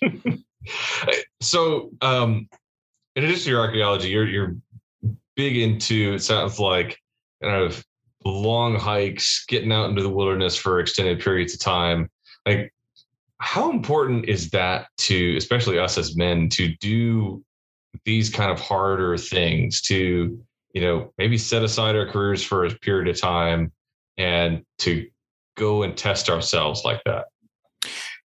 [1.42, 2.50] so um
[3.16, 4.56] in addition to your archaeology you're you're
[5.38, 7.00] big into it sounds like
[7.46, 7.86] kind of
[8.26, 12.10] long hikes getting out into the wilderness for extended periods of time.
[12.46, 12.74] Like
[13.38, 17.44] how important is that to especially us as men to do
[18.04, 20.42] these kind of harder things to
[20.74, 23.72] you know maybe set aside our careers for a period of time
[24.18, 25.08] and to
[25.56, 27.26] go and test ourselves like that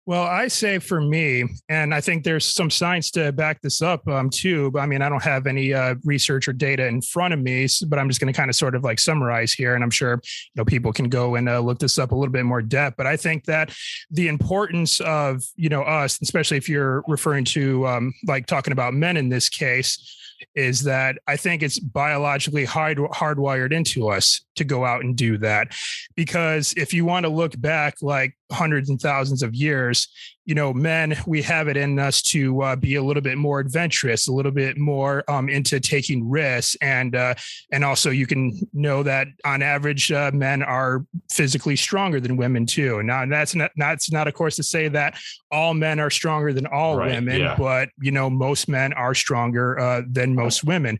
[0.07, 4.07] Well, I say for me, and I think there's some science to back this up
[4.07, 4.71] um, too.
[4.71, 7.67] But I mean, I don't have any uh, research or data in front of me,
[7.87, 10.21] but I'm just going to kind of sort of like summarize here, and I'm sure
[10.23, 12.99] you know people can go and uh, look this up a little bit more depth.
[12.99, 13.75] But I think that
[14.11, 18.93] the importance of you know us, especially if you're referring to um, like talking about
[18.93, 20.21] men in this case,
[20.55, 25.39] is that I think it's biologically hard, hardwired into us to go out and do
[25.39, 25.69] that.
[26.15, 30.09] Because if you want to look back like hundreds and thousands of years,
[30.45, 33.61] you know, men, we have it in us to uh, be a little bit more
[33.61, 37.35] adventurous, a little bit more um, into taking risks, and uh,
[37.73, 42.67] and also you can know that on average, uh, men are physically stronger than women
[42.67, 43.03] too.
[43.03, 45.19] Now, that's not that's not, of course, to say that
[45.51, 47.57] all men are stronger than all Right, women, yeah.
[47.57, 50.99] but you know, most men are stronger uh, than most women,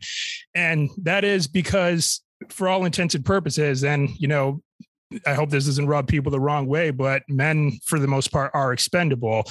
[0.55, 4.61] and that is because, for all intents and purposes, and you know,
[5.25, 8.51] I hope this doesn't rub people the wrong way, but men, for the most part,
[8.53, 9.43] are expendable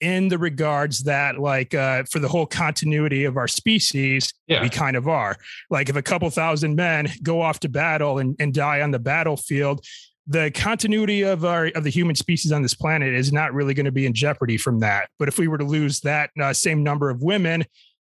[0.00, 4.68] in the regards that, like, uh, for the whole continuity of our species, yeah we
[4.68, 5.36] kind of are.
[5.68, 8.98] Like, if a couple thousand men go off to battle and, and die on the
[8.98, 9.84] battlefield,
[10.26, 13.86] the continuity of our of the human species on this planet is not really going
[13.86, 15.08] to be in jeopardy from that.
[15.18, 17.64] But if we were to lose that uh, same number of women,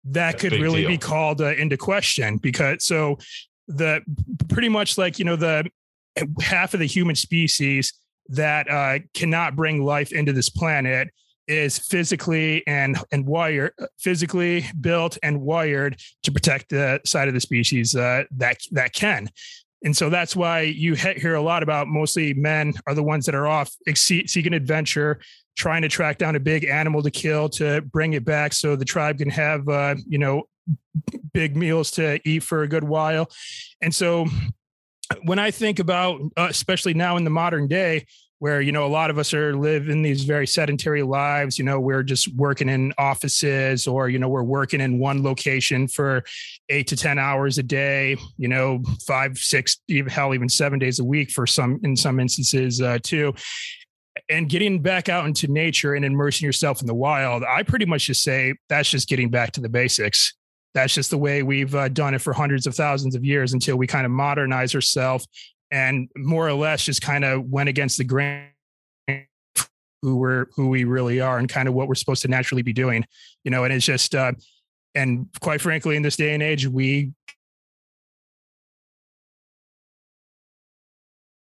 [0.04, 0.88] that That's could really deal.
[0.88, 3.18] be called uh, into question because so
[3.68, 4.02] the
[4.48, 5.70] pretty much like you know the
[6.40, 7.92] half of the human species
[8.28, 11.08] that uh, cannot bring life into this planet
[11.48, 17.40] is physically and and wired physically built and wired to protect the side of the
[17.40, 19.28] species uh, that that can.
[19.82, 23.34] And so that's why you hear a lot about mostly men are the ones that
[23.34, 25.20] are off seeking adventure
[25.56, 28.84] trying to track down a big animal to kill to bring it back so the
[28.84, 30.44] tribe can have uh, you know
[31.32, 33.28] big meals to eat for a good while.
[33.80, 34.26] And so
[35.24, 38.06] when I think about, uh, especially now in the modern day,
[38.38, 41.78] where you know a lot of us are living these very sedentary lives, you know,
[41.78, 46.24] we're just working in offices, or you know, we're working in one location for
[46.70, 51.00] eight to ten hours a day, you know, five, six, even hell, even seven days
[51.00, 53.34] a week for some, in some instances uh, too.
[54.28, 58.06] and getting back out into nature and immersing yourself in the wild, I pretty much
[58.06, 60.34] just say that's just getting back to the basics.
[60.74, 63.76] That's just the way we've uh, done it for hundreds of thousands of years until
[63.76, 65.26] we kind of modernize ourselves
[65.70, 68.46] and more or less just kind of went against the grain
[70.02, 72.72] who we're who we really are and kind of what we're supposed to naturally be
[72.72, 73.04] doing
[73.44, 74.32] you know and it's just uh
[74.94, 77.12] and quite frankly in this day and age we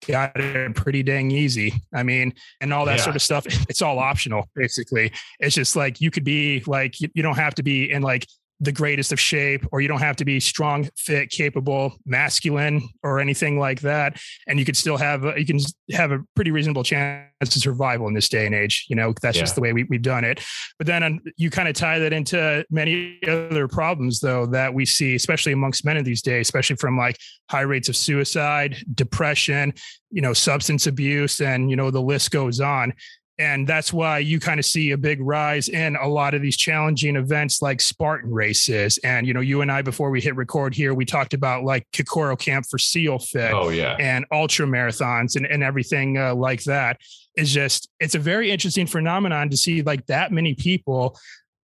[0.08, 1.74] got it pretty dang easy.
[1.94, 3.04] I mean, and all that Yeah.
[3.04, 3.46] sort of stuff.
[3.70, 5.12] It's all optional, basically.
[5.40, 8.26] It's just like you could be like, you, you don't have to be in like
[8.62, 13.20] the greatest of shape, or you don't have to be strong, fit, capable, masculine, or
[13.20, 14.20] anything like that.
[14.48, 15.60] And you could still have, a, you can
[15.94, 18.86] have a pretty reasonable chance of survival in this day and age.
[18.90, 20.44] You know, that's just the way we, we've done it.
[20.78, 24.86] But then um, you kind of tie that into many other problems, though, that we
[24.86, 27.18] see, especially amongst men in these days, especially from like
[27.50, 29.74] high rates of suicide, depression,
[30.12, 32.94] you know, substance abuse, and, you know, the list goes on.
[33.40, 36.58] And that's why you kind of see a big rise in a lot of these
[36.58, 39.00] challenging events like Spartan races.
[39.04, 41.88] And, you know, you and I, before we hit record here, we talked about like
[41.94, 43.96] Kokoro Camp for SEAL Fit Oh yeah.
[43.98, 47.00] and ultra marathons and, and everything uh, like that
[47.38, 51.18] is just it's a very interesting phenomenon to see like that many people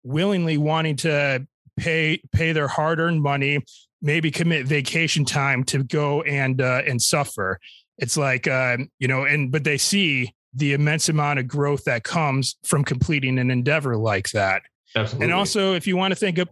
[0.03, 1.45] willingly wanting to
[1.77, 3.63] pay pay their hard-earned money
[4.01, 7.59] maybe commit vacation time to go and uh, and suffer
[7.97, 12.03] it's like uh, you know and but they see the immense amount of growth that
[12.03, 14.61] comes from completing an endeavor like that
[14.95, 15.25] Absolutely.
[15.25, 16.49] and also, if you want to think of,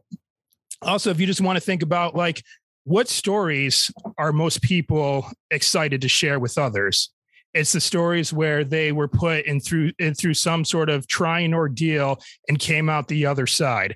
[0.81, 2.43] also, if you just want to think about like
[2.85, 7.11] what stories are most people excited to share with others?
[7.53, 11.53] It's the stories where they were put in through in through some sort of trying
[11.53, 13.95] ordeal and came out the other side.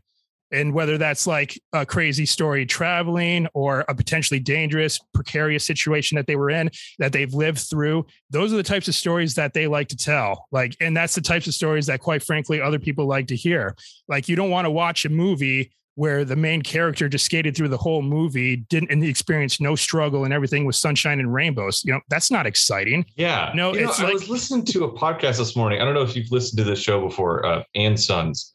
[0.51, 6.27] And whether that's like a crazy story traveling or a potentially dangerous, precarious situation that
[6.27, 6.69] they were in
[6.99, 10.47] that they've lived through, those are the types of stories that they like to tell.
[10.51, 13.75] Like, and that's the types of stories that, quite frankly, other people like to hear.
[14.07, 17.69] Like you don't want to watch a movie where the main character just skated through
[17.69, 21.83] the whole movie, didn't and experienced no struggle and everything was sunshine and rainbows.
[21.85, 23.05] You know, that's not exciting.
[23.15, 23.51] Yeah.
[23.55, 25.81] No, You know, it's I like- was listening to a podcast this morning.
[25.81, 28.53] I don't know if you've listened to this show before, uh, and Sons.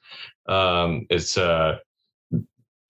[0.50, 1.78] Um, it's uh,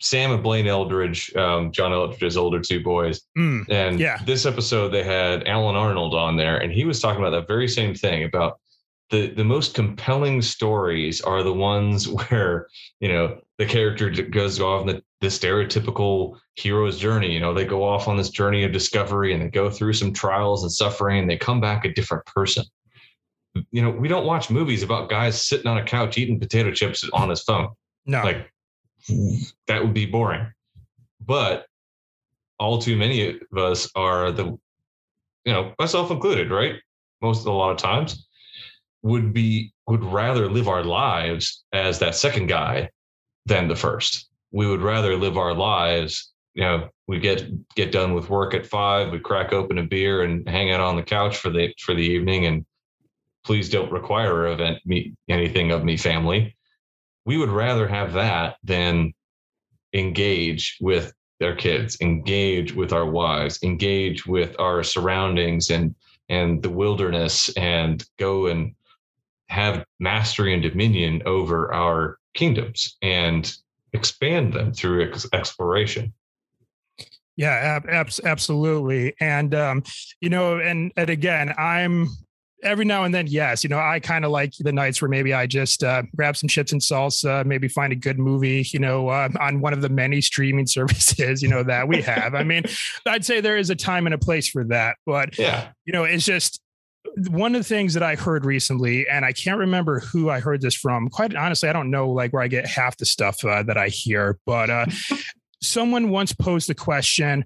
[0.01, 3.21] Sam and Blaine Eldredge, um, John Eldredge's older two boys.
[3.37, 4.19] Mm, And Yeah.
[4.25, 7.69] this episode, they had Allen Arnold on there, and he was talking about that very
[7.69, 8.59] same thing about
[9.11, 12.69] the the most compelling stories are the ones where
[13.01, 17.31] you know the character goes off on the, the stereotypical hero's journey.
[17.33, 20.15] You know, they go off on this journey of discovery and they go through some
[20.15, 22.65] trials and suffering, and they come back a different person.
[23.71, 27.09] You know, we don't watch movies about guys sitting on a couch eating potato chips
[27.13, 27.71] on his phone.
[28.07, 28.23] No.
[28.23, 28.53] like
[29.67, 30.53] that would be boring.
[31.25, 31.67] But
[32.59, 34.45] all too many of us are the
[35.45, 36.77] you know myself included right?
[37.23, 38.27] Most a lot of times
[39.03, 42.91] would be would rather live our lives as that second guy
[43.47, 44.29] than the first.
[44.53, 48.67] We would rather live our lives you know we get get done with work at
[48.67, 51.95] five we crack open a beer and hang out on the couch for the for
[51.95, 52.65] the evening and
[53.45, 56.57] please don't require it- me anything of me family
[57.27, 59.13] we would rather have that than
[59.93, 65.95] engage with their kids engage with our wives engage with our surroundings and
[66.29, 68.75] and the wilderness and go and
[69.49, 73.57] have mastery and dominion over our kingdoms and
[73.93, 76.13] expand them through ex- exploration
[77.37, 79.15] Yeah, ab- abs- absolutely.
[79.19, 79.83] And um,
[80.21, 82.09] you know, and and again, I'm
[82.63, 85.33] every now and then, yes, you know, I kind of like the nights where maybe
[85.33, 89.09] I just uh, grab some chips and salsa, maybe find a good movie, you know,
[89.09, 92.35] uh, on one of the many streaming services, you know, that we have.
[92.35, 92.65] I mean,
[93.07, 96.05] I'd say there is a time and a place for that, but yeah you know,
[96.05, 96.61] it's just
[97.31, 100.61] one of the things that I heard recently, and I can't remember who I heard
[100.61, 101.09] this from.
[101.09, 103.89] Quite honestly, I don't know like where I get half the stuff uh, that I
[103.89, 104.87] hear, but uh,
[105.63, 107.45] someone once posed the question,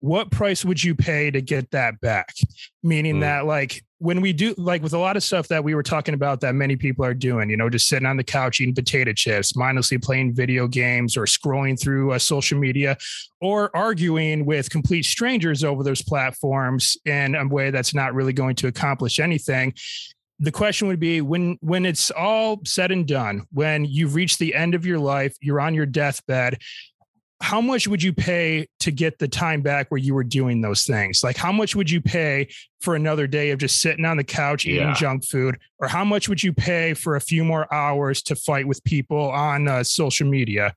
[0.00, 2.34] what price would you pay to get that back?
[2.82, 3.20] Meaning Mm.
[3.20, 6.12] that like when we do like with a lot of stuff that we were talking
[6.12, 9.14] about that many people are doing, you know, just sitting on the couch eating potato
[9.14, 12.98] chips, mindlessly playing video games or scrolling through uh, social media
[13.40, 18.54] or arguing with complete strangers over those platforms in a way that's not really going
[18.54, 19.72] to accomplish anything.
[20.38, 24.54] The question would be when when it's all said and done when you've reached the
[24.54, 26.58] end of your life you're on your deathbed
[27.40, 30.84] how much would you pay to get the time back where you were doing those
[30.84, 32.48] things like how much would you pay
[32.80, 34.94] for another day of just sitting on the couch eating Yeah.
[34.94, 38.66] junk food or how much would you pay for a few more hours to fight
[38.66, 40.74] with people on uh, social media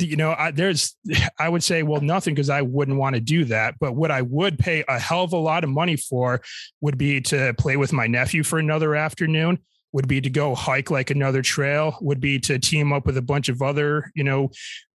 [0.00, 0.96] you know, I, there's,
[1.38, 3.76] I would say, well, nothing because I wouldn't want to do that.
[3.80, 6.42] But what I would pay a hell of a lot of money for
[6.82, 9.58] would be to play with my nephew for another afternoon,
[9.92, 13.22] would be to go hike like another trail, would be to team up with a
[13.22, 14.50] bunch of other, you know,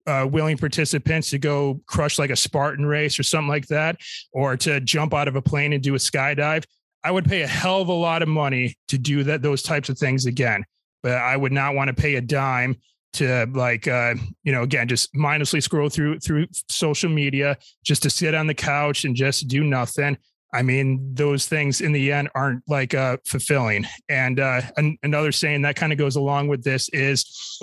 [0.06, 3.96] uh, willing participants to go crush like a Spartan race or something like that,
[4.32, 6.64] or to jump out of a plane and do a skydive.
[7.02, 9.88] I would pay a hell of a lot of money to do that, those types
[9.88, 10.64] of things again.
[11.02, 12.76] But I would not want to pay a dime
[13.12, 18.10] to like uh you know again just mindlessly scroll through through social media just to
[18.10, 20.16] sit on the couch and just do nothing
[20.54, 25.32] i mean those things in the end aren't like uh fulfilling and uh an- another
[25.32, 27.58] saying that kind of goes along with this is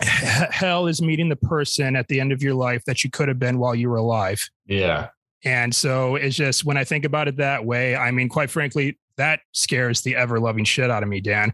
[0.00, 3.38] hell is meeting the person at the end of your life that you could have
[3.38, 5.08] been while you were alive Yeah.
[5.44, 8.98] and so it's just when I think about it that way, I mean, quite frankly,
[9.16, 11.52] that scares the ever loving shit out of me, Dan.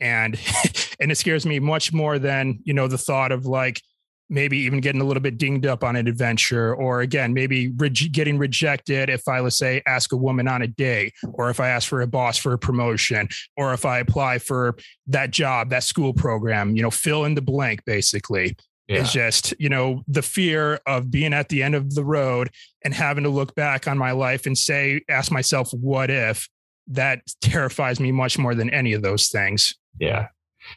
[0.00, 0.38] And
[1.00, 3.82] and it scares me much more than, you know, the thought of like
[4.30, 7.90] maybe even getting a little bit dinged up on an adventure or again, maybe re-
[7.90, 11.68] getting rejected if I let's say ask a woman on a date or if I
[11.68, 14.76] ask for a boss for a promotion or if I apply for
[15.08, 18.56] that job, that school program, you know, fill in the blank basically
[18.88, 19.02] Yeah.
[19.02, 22.50] is just you know the fear of being at the end of the road
[22.84, 26.48] and having to look back on my life and say ask myself what if
[26.88, 30.28] that terrifies me much more than any of those things Yeah.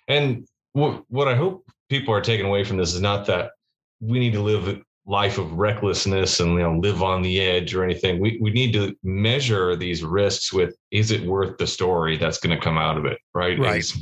[0.08, 3.52] And what what I hope people are taking away from this is not that
[4.00, 7.74] we need to live a life of recklessness and you know live on the edge
[7.76, 8.20] or anything.
[8.20, 12.56] We we need to measure these risks with is it worth the story that's going
[12.56, 13.58] to come out of it, right?
[13.58, 13.80] Right.
[13.80, 13.98] Is,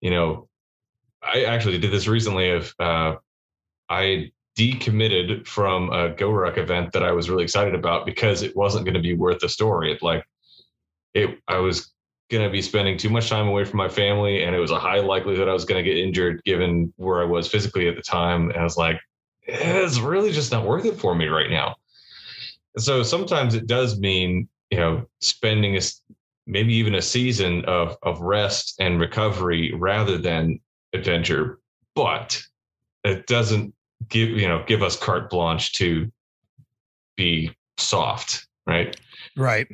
[0.00, 0.48] you know,
[1.22, 3.14] I actually did this recently of uh
[3.88, 8.84] I decommitted from a GoRuck event that I was really excited about because it wasn't
[8.84, 9.92] going to be worth the story.
[9.92, 10.24] It like
[11.14, 11.92] it I was
[12.30, 14.78] going to be spending too much time away from my family and it was a
[14.78, 18.02] high likelihood I was going to get injured given where I was physically at the
[18.02, 19.00] time and I was like
[19.42, 21.76] it's really just not worth it for me right now.
[22.78, 25.80] So sometimes it does mean, you know, spending a
[26.46, 30.60] maybe even a season of of rest and recovery rather than
[30.92, 31.58] adventure,
[31.94, 32.40] but
[33.04, 33.74] it doesn't
[34.08, 36.10] give, you know, give us carte blanche to
[37.16, 38.96] be soft, right?
[39.36, 39.66] right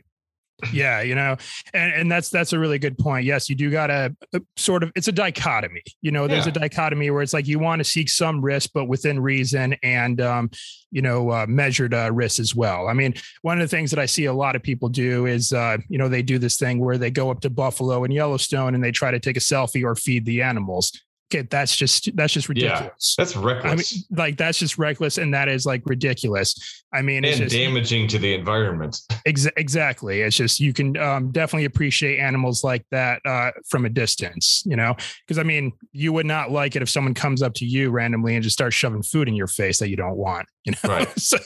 [0.72, 1.36] yeah you know
[1.74, 3.24] and and that's that's a really good point.
[3.26, 6.52] Yes you do gotta uh, sort of it's a dichotomy you know there's Yeah.
[6.52, 10.20] a dichotomy where it's like you want to seek some risk but within reason and
[10.20, 10.50] um
[10.90, 12.88] you know uh, measured uh, risk as well.
[12.88, 15.52] I mean one of the things that i see a lot of people do is
[15.52, 18.74] uh you know they do this thing where they go up to buffalo and yellowstone
[18.74, 20.90] and they try to take a selfie or feed the animals
[21.32, 23.16] okay that's just that's just ridiculous.
[23.18, 23.24] Yeah.
[23.24, 26.84] That's I mean, like that's just reckless, and that is like ridiculous.
[26.92, 29.00] I mean, it's and just damaging to the environment.
[29.26, 30.22] ex- exactly.
[30.22, 34.76] It's just you can um, definitely appreciate animals like that uh, from a distance, you
[34.76, 34.94] know.
[35.26, 38.34] Because I mean, you would not like it if someone comes up to you randomly
[38.34, 40.88] and just starts shoving food in your face that you don't want, you know.
[40.88, 41.18] Right.
[41.18, 41.38] so,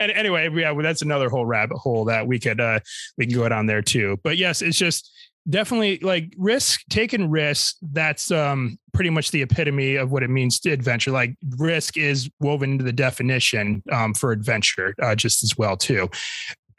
[0.00, 2.80] and anyway, yeah, well, that's another whole rabbit hole that we could uh,
[3.16, 4.18] we can go down there too.
[4.22, 5.10] But yes, it's just
[5.48, 10.60] definitely like risk taking risks that's um pretty much the epitome of what it means
[10.60, 11.10] to adventure.
[11.10, 16.10] Like risk is woven into the definition um for adventure uh, just as well too.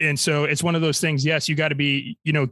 [0.00, 2.48] And so it's one of those things yes you got to be you know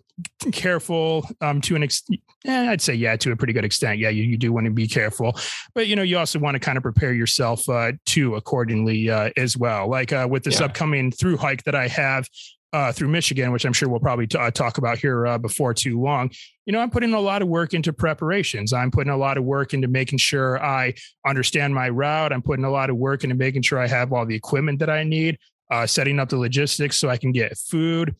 [0.52, 2.04] careful um to an ex-
[2.46, 3.98] eh, i'd say yeah to a pretty good extent.
[3.98, 5.36] Yeah you, you do want to be careful.
[5.74, 9.30] But you know you also want to kind of prepare yourself uh to accordingly uh
[9.36, 9.88] as well.
[9.88, 10.66] Like uh with this Yeah.
[10.66, 12.28] upcoming through hike that i have
[12.72, 15.74] uh, through Michigan, which I'm sure we'll probably t- uh, talk about here uh, before
[15.74, 16.30] too long.
[16.66, 18.72] You know, I'm putting a lot of work into preparations.
[18.72, 20.94] I'm putting a lot of work into making sure I
[21.26, 22.32] understand my route.
[22.32, 24.90] I'm putting a lot of work into making sure I have all the equipment that
[24.90, 25.38] I need,
[25.70, 28.14] uh, setting up the logistics so I can get food.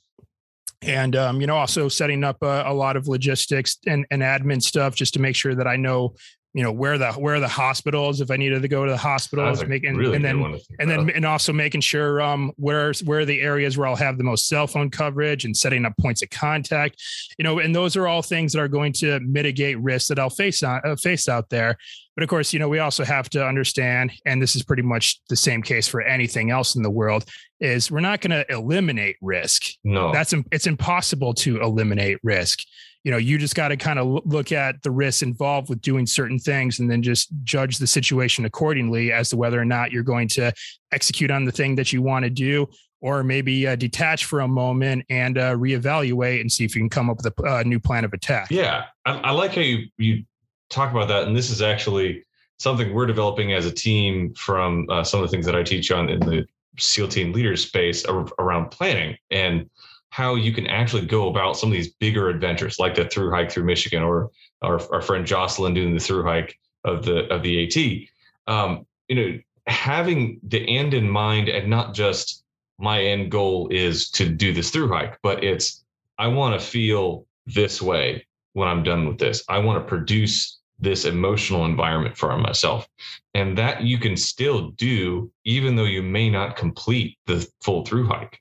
[0.83, 4.63] And um, you know, also setting up a, a lot of logistics and, and admin
[4.63, 6.15] stuff just to make sure that I know,
[6.53, 9.65] you know, where the where the hospitals if I needed to go to the hospitals,
[9.65, 11.15] making really and then one to think and then about.
[11.15, 14.49] and also making sure um where's where are the areas where I'll have the most
[14.49, 17.01] cell phone coverage and setting up points of contact,
[17.39, 20.31] you know, and those are all things that are going to mitigate risks that I'll
[20.31, 21.77] face on uh, face out there.
[22.17, 25.21] But of course, you know, we also have to understand, and this is pretty much
[25.29, 27.25] the same case for anything else in the world,
[27.61, 32.61] is we're not going to eliminate risk no, that's it's impossible to eliminate risk
[33.05, 36.07] you know you just got to kind of look at the risks involved with doing
[36.07, 40.03] certain things and then just judge the situation accordingly as to whether or not you're
[40.03, 40.53] going to
[40.93, 42.69] execute on the thing that you want to do
[43.01, 46.91] or maybe uh, detach for a moment and uh, reevaluate and see if you can
[46.91, 48.49] come up with a uh, new plan of attack.
[48.51, 50.25] Yeah, I, I like how you you
[50.69, 52.25] talk about that, and this is actually
[52.59, 55.91] something we're developing as a team from uh, some of the things that I teach
[55.91, 56.47] on in the
[56.79, 58.05] SEAL team leaders space
[58.39, 59.17] around planning.
[59.31, 59.69] And
[60.11, 63.51] how you can actually go about some of these bigger adventures, like the through hike
[63.51, 64.31] through Michigan, or
[64.63, 68.53] our, our friend Jocelyn doing the through hike of the of the AT.
[68.53, 72.45] Um, you know, having the end in mind and not just
[72.79, 75.85] my end goal is to do this through hike, but it's
[76.19, 79.45] I want to feel this way when I'm done with this.
[79.49, 82.89] I want to produce this emotional environment for myself.
[83.35, 88.09] And that you can still do, even though you may not complete the full through
[88.09, 88.41] hike.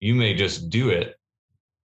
[0.00, 1.16] You may just do it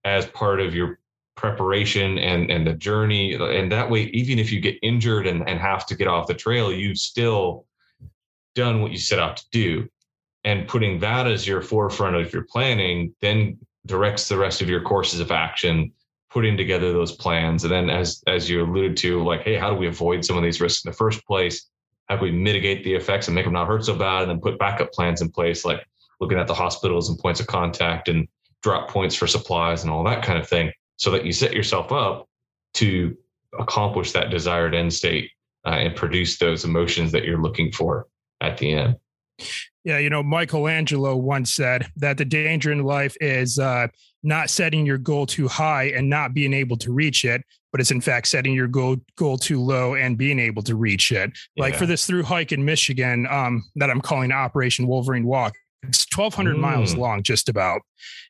[0.04, 1.00] as part of your
[1.36, 3.34] preparation and, and the journey.
[3.34, 6.34] And that way, even if you get injured and, and have to get off the
[6.34, 7.66] trail, you've still
[8.54, 9.90] done what you set out to do.
[10.44, 14.82] And putting that as your forefront of your planning then directs the rest of your
[14.82, 15.92] courses of action
[16.32, 19.76] putting together those plans and then as as you alluded to like hey how do
[19.76, 21.70] we avoid some of these risks in the first place
[22.08, 24.40] how do we mitigate the effects and make them not hurt so bad and then
[24.40, 25.86] put backup plans in place like
[26.22, 28.28] looking at the hospitals and points of contact and
[28.64, 31.92] drop points for supplies and all that kind of thing so that you set yourself
[31.92, 32.30] up
[32.76, 33.18] to
[33.60, 35.30] accomplish that desired end state
[35.66, 38.08] uh, and produce those emotions that you're looking for
[38.40, 38.96] at the end
[39.84, 43.88] yeah, you know, Michelangelo once said that the danger in life is uh,
[44.22, 47.90] not setting your goal too high and not being able to reach it, but it's
[47.90, 51.32] in fact setting your goal goal too low and being able to reach it.
[51.58, 55.56] Like for this through hike in Michigan, um, that I'm calling Operation Wolverine Walk.
[55.84, 56.60] It's 1,200 mm.
[56.60, 57.82] miles long, just about,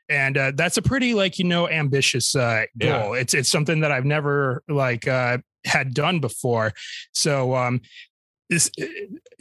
[0.10, 3.16] and uh, that's a pretty like you know ambitious uh, goal.
[3.16, 3.22] Yeah.
[3.22, 6.74] It's it's something that I've never like uh, had done before.
[7.14, 7.82] So um,
[8.52, 8.86] is uh,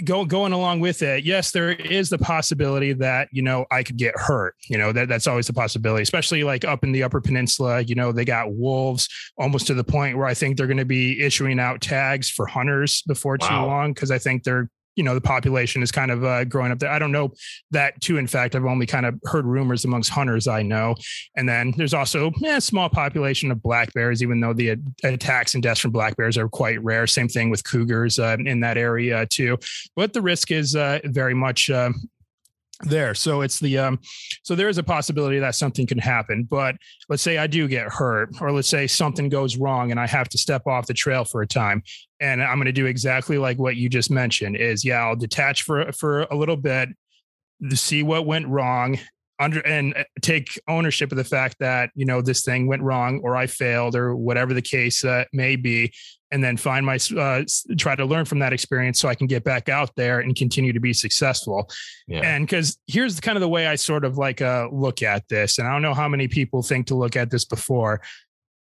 [0.04, 3.96] go, going along with it yes there is the possibility that you know i could
[3.96, 7.20] get hurt you know that that's always a possibility especially like up in the upper
[7.20, 10.76] peninsula you know they got wolves almost to the point where i think they're going
[10.76, 13.48] to be issuing out tags for hunters before wow.
[13.48, 16.72] too long because i think they're you know the population is kind of uh, growing
[16.72, 16.90] up there.
[16.90, 17.32] I don't know
[17.70, 18.18] that too.
[18.18, 20.94] In fact, I've only kind of heard rumors amongst hunters I know,
[21.36, 25.54] and then there's also eh, a small population of black bears, even though the attacks
[25.54, 27.06] and deaths from black bears are quite rare.
[27.06, 29.58] Same thing with cougars uh, in that area too.
[29.96, 31.90] But the risk is uh, very much uh,
[32.82, 33.14] there.
[33.14, 33.98] So it's the um
[34.42, 36.76] so there is a possibility that something can happen but
[37.08, 40.28] let's say i do get hurt or let's say something goes wrong and i have
[40.28, 41.82] to step off the trail for a time
[42.20, 45.62] and i'm going to do exactly like what you just mentioned is yeah i'll detach
[45.62, 46.88] for for a little bit
[47.70, 48.98] see what went wrong
[49.38, 53.20] under and uh, take ownership of the fact that you know this thing went wrong
[53.22, 55.92] or i failed or whatever the case uh, may be
[56.32, 57.42] and then find my uh,
[57.76, 60.72] try to learn from that experience so I can get back out there and continue
[60.72, 61.70] to be successful.
[62.06, 62.20] Yeah.
[62.20, 65.58] And because here's kind of the way I sort of like uh, look at this,
[65.58, 68.00] and I don't know how many people think to look at this before.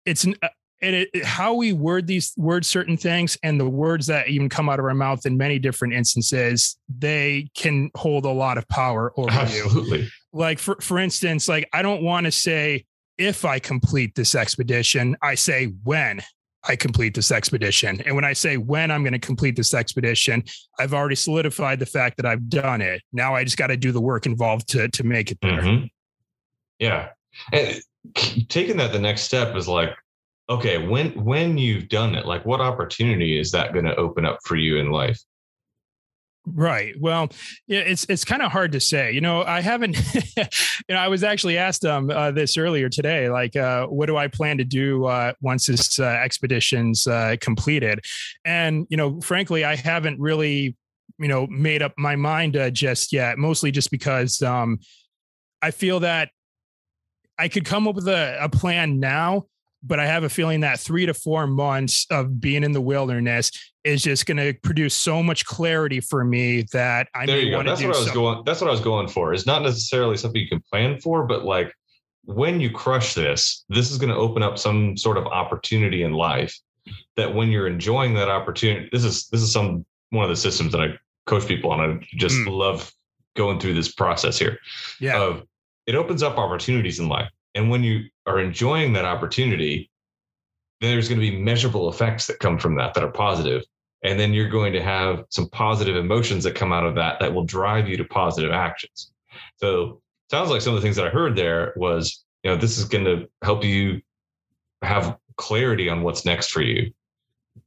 [0.05, 0.49] It's an, uh,
[0.83, 4.69] and it, how we word these words certain things and the words that even come
[4.69, 9.13] out of our mouth in many different instances they can hold a lot of power
[9.17, 10.03] over Absolutely.
[10.03, 12.85] you like for for instance like i don't want to say
[13.17, 16.21] if i complete this expedition i say when
[16.69, 18.01] I complete this expedition.
[18.03, 20.43] And when I say when I'm going to complete this expedition,
[20.79, 23.03] I've already solidified the fact that I've done it.
[23.13, 25.63] Now I just got to do the work involved to to make it there.
[25.63, 25.87] Mm-hmm.
[26.79, 27.09] Yeah.
[27.53, 27.81] And
[28.49, 29.91] taking that the next step is like,
[30.49, 34.39] okay, when when you've done it, like what opportunity is that going to open up
[34.45, 35.21] for you in life?
[36.49, 36.95] Right.
[37.01, 37.29] Well,
[37.67, 39.11] yeah, it's it's kind of hard to say.
[39.11, 39.97] You know, I haven't.
[40.37, 40.45] you
[40.91, 43.29] know, I was actually asked um uh, this earlier today.
[43.29, 48.05] Like, uh, what do I plan to do uh, once this uh, expedition's uh, completed?
[48.45, 50.77] And you know, frankly, I haven't really,
[51.19, 53.39] you know, made up my mind uh, just yet.
[53.39, 54.79] Mostly just because um,
[55.63, 56.31] I feel that
[57.41, 59.47] I could come up with a, a plan now
[59.87, 63.51] but I have a feeling that three to four months of being in the wilderness
[63.85, 67.63] is just going to produce so much clarity for me that I there you go.
[67.63, 68.43] That's what I was going.
[68.45, 69.33] That's what I was going for.
[69.33, 71.73] It's not necessarily something you can plan for, but like
[72.25, 76.13] when you crush this, this is going to open up some sort of opportunity in
[76.13, 76.57] life.
[77.17, 80.73] That when you're enjoying that opportunity, this is this is some one of the systems
[80.73, 80.89] that I
[81.27, 81.81] coach people on.
[81.81, 82.49] I just mm.
[82.49, 82.93] love
[83.35, 84.59] going through this process here.
[85.01, 85.21] Yeah.
[85.21, 85.43] Of
[85.87, 87.31] it opens up opportunities in life.
[87.57, 89.91] And when you are enjoying that opportunity,
[90.81, 93.65] then there's going to be measurable effects that come from that that are positive.
[94.05, 97.33] And then you're going to have some positive emotions that come out of that that
[97.33, 99.11] will drive you to positive actions.
[99.57, 102.77] So sounds like some of the things that I heard there was, you know, this
[102.79, 104.03] is going to help you
[104.83, 106.93] have clarity on what's next for you.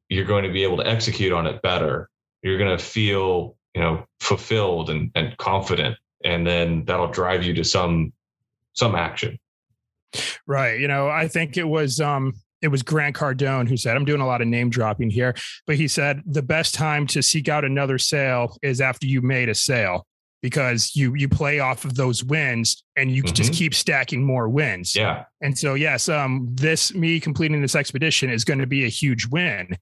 [0.07, 2.09] You're going to be able to execute on it better.
[2.43, 5.97] You're going to feel, you know, fulfilled and, and confident.
[6.23, 8.13] And then that'll drive you to some
[8.73, 9.39] some action.
[10.47, 10.79] Right.
[10.79, 14.21] You know, I think it was um it was Grant Cardone who said, I'm doing
[14.21, 15.33] a lot of name dropping here,
[15.65, 19.47] but he said the best time to seek out another sale is after you made
[19.47, 20.05] a sale
[20.41, 23.33] because you you play off of those wins and you mm-hmm.
[23.33, 24.95] just keep stacking more wins.
[24.95, 25.25] Yeah.
[25.41, 29.27] And so yes, um this me completing this expedition is going to be a huge
[29.27, 29.77] win.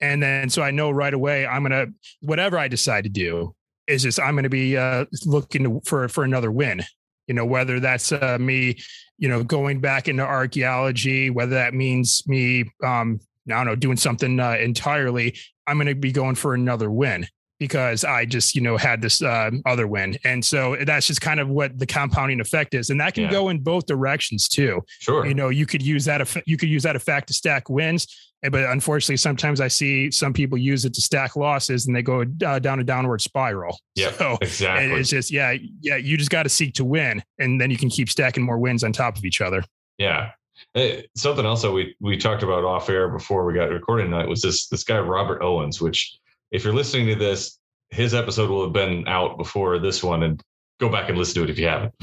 [0.00, 3.54] And then so I know right away I'm going to whatever I decide to do,
[3.86, 6.82] is just I'm going to be uh, looking to, for for another win.
[7.28, 8.78] You know, whether that's uh, me,
[9.22, 13.96] you know, going back into archaeology, whether that means me, um, I don't know, doing
[13.96, 15.38] something uh, entirely.
[15.68, 17.28] I'm going to be going for another win
[17.60, 20.18] because I just, you know, had this uh, other win.
[20.24, 22.90] And so that's just kind of what the compounding effect is.
[22.90, 23.30] And that can Yeah.
[23.30, 24.82] go in both directions too.
[24.98, 25.24] Sure.
[25.24, 28.08] You know, you could use that, you could use that effect to stack wins.
[28.42, 32.02] Eh, But unfortunately, sometimes I see some people use it to stack losses and they
[32.02, 33.78] go uh, down a downward spiral.
[33.94, 35.00] Yeah, So exactly.
[35.00, 37.22] it's just, yeah, yeah, you just got to seek to win.
[37.38, 39.64] And then you can keep stacking more wins on top of each other.
[39.98, 40.32] Yeah.
[40.74, 44.28] Eh, something else that we we talked about off air before we got recording tonight
[44.28, 46.18] was this this guy Robert Owens, which
[46.50, 47.58] if you're listening to this,
[47.90, 50.40] his episode will have been out before this one, and
[50.78, 51.94] go back and listen to it if you haven't.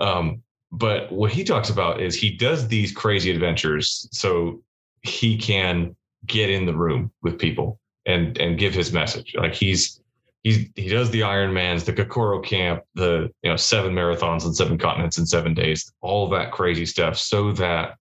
[0.00, 4.62] Um, but what he talks about is he does these crazy adventures so
[5.04, 5.94] he can
[6.26, 9.34] get in the room with people and and give his message.
[9.36, 10.00] Like he's
[10.42, 14.78] he's he does the Ironmans, the Kokoro camp, the you know seven marathons on seven
[14.78, 17.96] continents in seven days, all that crazy stuff, so that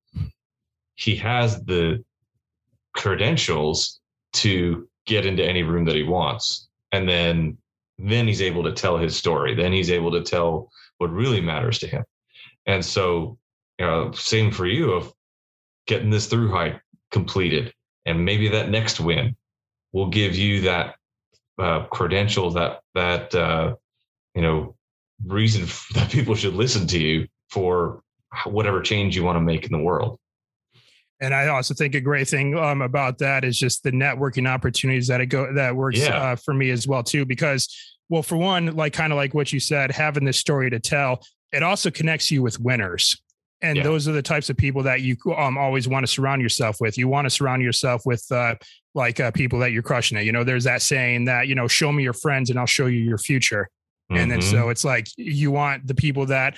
[0.95, 2.03] he has the
[2.95, 3.99] credentials
[4.33, 7.57] to get into any room that he wants, and then
[7.99, 9.53] then he's able to tell his story.
[9.55, 12.03] Then he's able to tell what really matters to him.
[12.65, 13.37] And so,
[13.77, 15.13] you know, same for you of
[15.85, 16.81] getting this through hike
[17.13, 17.73] completed,
[18.05, 19.37] and maybe that next win
[19.93, 20.95] will give you that
[21.57, 23.75] uh, credential that that uh,
[24.35, 24.75] you know
[25.25, 28.01] reason that people should listen to you for
[28.45, 30.19] whatever change you want to make in the world.
[31.21, 35.07] And I also think a great thing um, about that is just the networking opportunities
[35.07, 36.17] that it go that works Yeah.
[36.17, 37.25] uh, for me as well too.
[37.25, 37.73] Because,
[38.09, 41.23] well, for one, like kind of like what you said, having this story to tell,
[41.53, 43.21] it also connects you with winners,
[43.63, 43.83] and Yeah.
[43.83, 46.97] those are the types of people that you um, always want to surround yourself with.
[46.97, 48.55] You want to surround yourself with uh,
[48.93, 50.25] like uh, people that you're crushing it.
[50.25, 52.85] You know, there's that saying that you know, show me your friends and I'll show
[52.85, 53.67] you your future.
[54.11, 54.51] And then Mhm.
[54.51, 56.55] so it's like you want the people that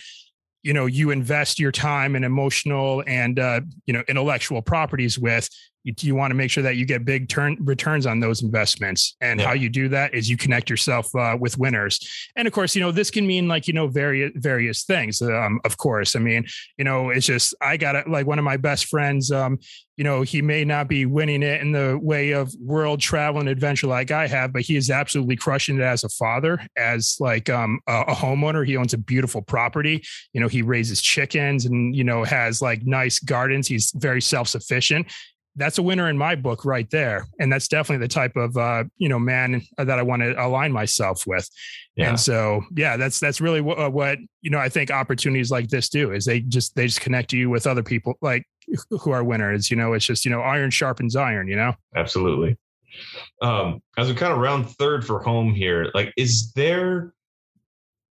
[0.63, 5.47] you know you invest your time and emotional and uh, you know intellectual properties with.
[5.85, 9.15] You, you want to make sure that you get big turn returns on those investments,
[9.21, 9.47] and Yeah.
[9.47, 11.99] how you do that is you connect yourself uh, with winners.
[12.35, 15.21] And of course, you know this can mean like you know various various things.
[15.21, 16.45] Um, of course, I mean
[16.77, 18.09] you know it's just I got it.
[18.09, 19.59] Like one of my best friends, um,
[19.95, 23.47] you know he may not be winning it in the way of world travel and
[23.47, 27.47] adventure like I have, but he is absolutely crushing it as a father, as like
[27.49, 28.65] um, a, a homeowner.
[28.65, 30.03] He owns a beautiful property.
[30.33, 33.67] You know, he raises chickens and you know has like nice gardens.
[33.67, 35.11] He's very self sufficient.
[35.57, 38.83] That's a winner in my book right there, and that's definitely the type of uh,
[38.97, 41.49] you know man that I want to align myself with.
[41.95, 42.09] Yeah.
[42.09, 44.59] And so, yeah, that's that's really what, uh, what you know.
[44.59, 47.83] I think opportunities like this do is they just they just connect you with other
[47.83, 48.45] people like
[48.89, 49.71] who are winners.
[49.71, 51.47] You know, it's just you know iron sharpens iron.
[51.47, 51.73] You know.
[51.95, 52.57] absolutely.
[53.41, 57.13] Um, as we kind of round third for home here, like, is there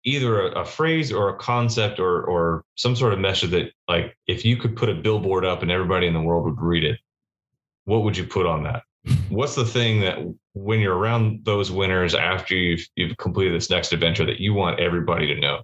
[0.05, 4.17] either a, a phrase or a concept or or some sort of message that, like,
[4.27, 6.99] if you could put a billboard up and everybody in the world would read it,
[7.87, 8.83] what would you put on that?
[9.31, 10.19] What's the thing that
[10.53, 14.81] when you're around those winners after you've you've completed this next adventure that you want
[14.81, 15.63] everybody to know?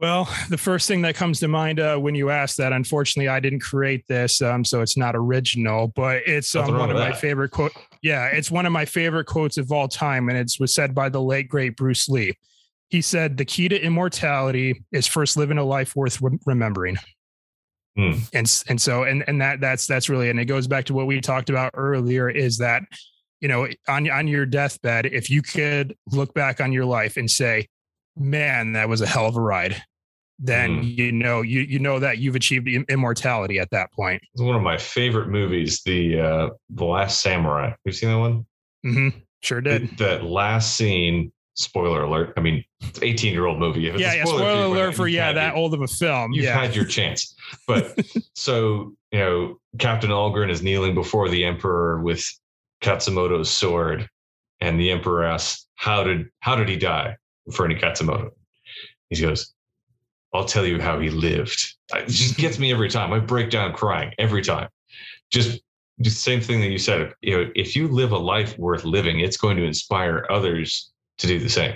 [0.00, 3.40] Well, the first thing that comes to mind uh, when you ask that, unfortunately, I
[3.40, 7.12] didn't create this, um, so it's not original, but it's um, one of with my
[7.12, 7.72] favorite quote.
[8.00, 11.08] Yeah, it's one of my favorite quotes of all time, and it was said by
[11.08, 12.36] the late great Bruce Lee.
[12.90, 16.98] He said, "The key to immortality is first living a life worth re- remembering."
[17.98, 18.12] Hmm.
[18.32, 21.08] And and so and and that that's that's really and it goes back to what
[21.08, 22.84] we talked about earlier is that
[23.40, 27.28] you know on on your deathbed, if you could look back on your life and
[27.28, 27.66] say,
[28.16, 29.82] "Man, that was a hell of a ride,"
[30.38, 30.96] then Mm.
[30.96, 34.22] you know you you know that you've achieved immortality at that point.
[34.32, 37.72] It's one of my favorite movies, the uh, the Last Samurai.
[37.84, 38.46] You've seen that one?
[38.86, 39.18] Mm-hmm.
[39.42, 39.98] Sure did.
[39.98, 41.32] That last scene.
[41.58, 42.32] Spoiler alert!
[42.36, 43.88] I mean, it's an 18 year old movie.
[43.88, 44.22] If it's a Yeah, yeah.
[44.22, 46.32] for Spoiler alert for yeah that your- old of a film.
[46.32, 46.56] You've yeah.
[46.60, 47.34] had your chance,
[47.66, 47.98] but
[48.34, 52.24] so you know, Captain Algren is kneeling before the Emperor with
[52.80, 54.08] Katsumoto's sword,
[54.60, 58.30] and the Emperor asks, "How did how did he die?" Referring to Katsumoto,
[59.10, 59.52] he goes,
[60.32, 63.12] "I'll tell you how he lived." It just gets me every time.
[63.12, 64.68] I break down crying every time.
[65.32, 65.60] Just
[66.02, 67.12] just same thing that you said.
[67.20, 71.26] You know, if you live a life worth living, it's going to inspire others to
[71.26, 71.74] do the same.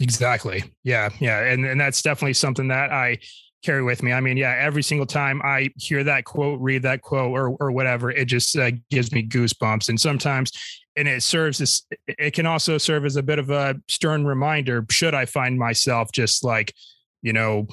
[0.00, 0.64] Exactly.
[0.82, 1.10] Yeah.
[1.20, 1.40] Yeah.
[1.40, 3.18] And and that's definitely something that I
[3.64, 4.12] carry with me.
[4.12, 7.70] I mean, yeah, every single time I hear that quote, read that quote, or or
[7.72, 9.88] whatever, it just uh, gives me goosebumps.
[9.88, 10.52] And sometimes,
[10.96, 14.84] and it serves as it can also serve as a bit of a stern reminder.
[14.90, 16.74] Should I find myself just like,
[17.22, 17.66] you know,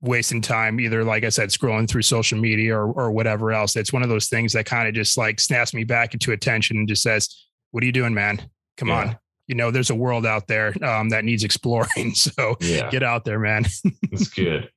[0.00, 3.76] wasting time, either like I said, scrolling through social media or or whatever else.
[3.76, 6.76] It's one of those things that kind of just like snaps me back into attention
[6.78, 8.48] and just says, what are you doing, man?
[8.76, 8.94] Come Yeah.
[8.94, 9.18] on.
[9.48, 11.86] You know, there's a world out there um, that needs exploring.
[12.14, 13.64] So Yeah, get out there, man.
[14.10, 14.70] that's good.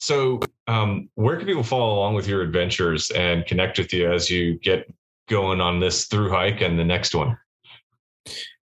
[0.00, 4.30] So, um, where can people follow along with your adventures and connect with you as
[4.30, 4.90] you get
[5.28, 7.36] going on this through hike and the next one?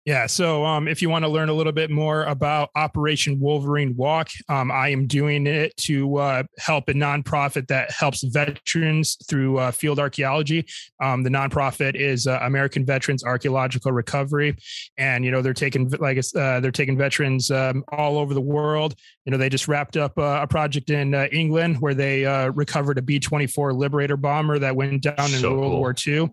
[0.07, 0.27] Yeah.
[0.27, 4.31] So um, if you want to learn a little bit more about Operation Wolverine Walk,
[4.49, 9.71] um, I am doing it to uh, help a nonprofit that helps veterans through uh,
[9.73, 10.67] field archaeology.
[11.03, 14.57] Um, the nonprofit is uh, American Veterans Archaeological Recovery,
[14.97, 18.95] and you know they're taking like uh, they're taking veterans um, all over the world.
[19.25, 22.49] You know they just wrapped up uh, a project in uh, England where they uh,
[22.51, 25.79] recovered a B twenty four Liberator bomber that went down in So World cool.
[25.79, 26.31] War II,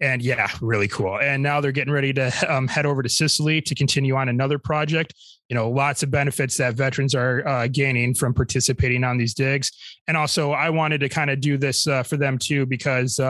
[0.00, 1.18] and yeah, really cool.
[1.18, 4.58] And now they're getting ready to um, head over to Sicily to continue on another
[4.58, 5.14] project.
[5.48, 9.70] You know, lots of benefits that veterans are uh, gaining from participating on these digs.
[10.08, 13.20] And also, I wanted to kind of do this uh, for them too because.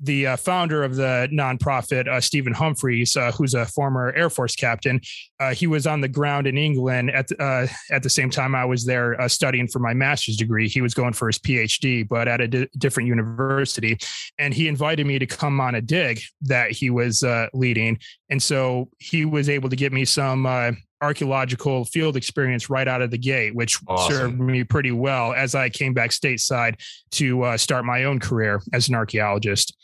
[0.00, 4.54] The uh, founder of the nonprofit, uh, Stephen Humphreys, uh, who's a former Air Force
[4.54, 5.00] captain,
[5.40, 8.66] uh, he was on the ground in England at uh, at the same time I
[8.66, 10.68] was there uh, studying for my master's degree.
[10.68, 13.98] He was going for his PhD, but at a di- different university.
[14.38, 17.24] And he invited me to come on a dig that he was
[17.54, 17.98] leading.
[18.28, 23.10] And so he was able to get me some archaeological field experience right out of
[23.10, 24.16] the gate which Awesome.
[24.16, 26.80] served me pretty well as i came back stateside
[27.12, 29.76] to uh, start my own career as an archaeologist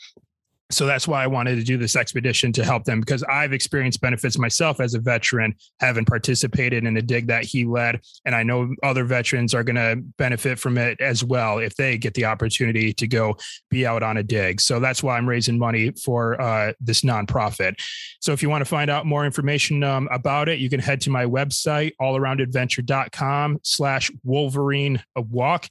[0.71, 4.01] so that's why I wanted to do this expedition to help them because I've experienced
[4.01, 8.01] benefits myself as a veteran, having participated in a dig that he led.
[8.25, 11.97] And I know other veterans are going to benefit from it as well if they
[11.97, 13.37] get the opportunity to go
[13.69, 14.61] be out on a dig.
[14.61, 17.75] So that's why I'm raising money for uh, this nonprofit.
[18.19, 21.01] So if you want to find out more information um, about it, you can head
[21.01, 25.67] to my website, allaroundadventure.com slash Wolverine walk.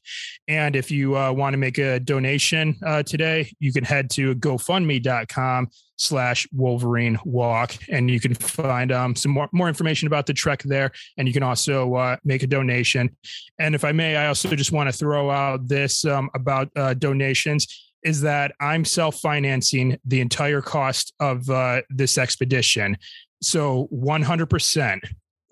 [0.48, 4.34] And if you uh, want to make a donation uh, today, you can head to
[4.82, 10.34] GoFundMe.com slash Wolverine Walk, and you can find um, some more, more information about the
[10.34, 10.92] trek there.
[11.16, 13.16] And you can also uh, make a donation.
[13.58, 16.94] And if I may, I also just want to throw out this um, about uh,
[16.94, 17.66] donations
[18.02, 22.96] is that I'm self financing the entire cost of uh, this expedition.
[23.40, 25.00] So 100%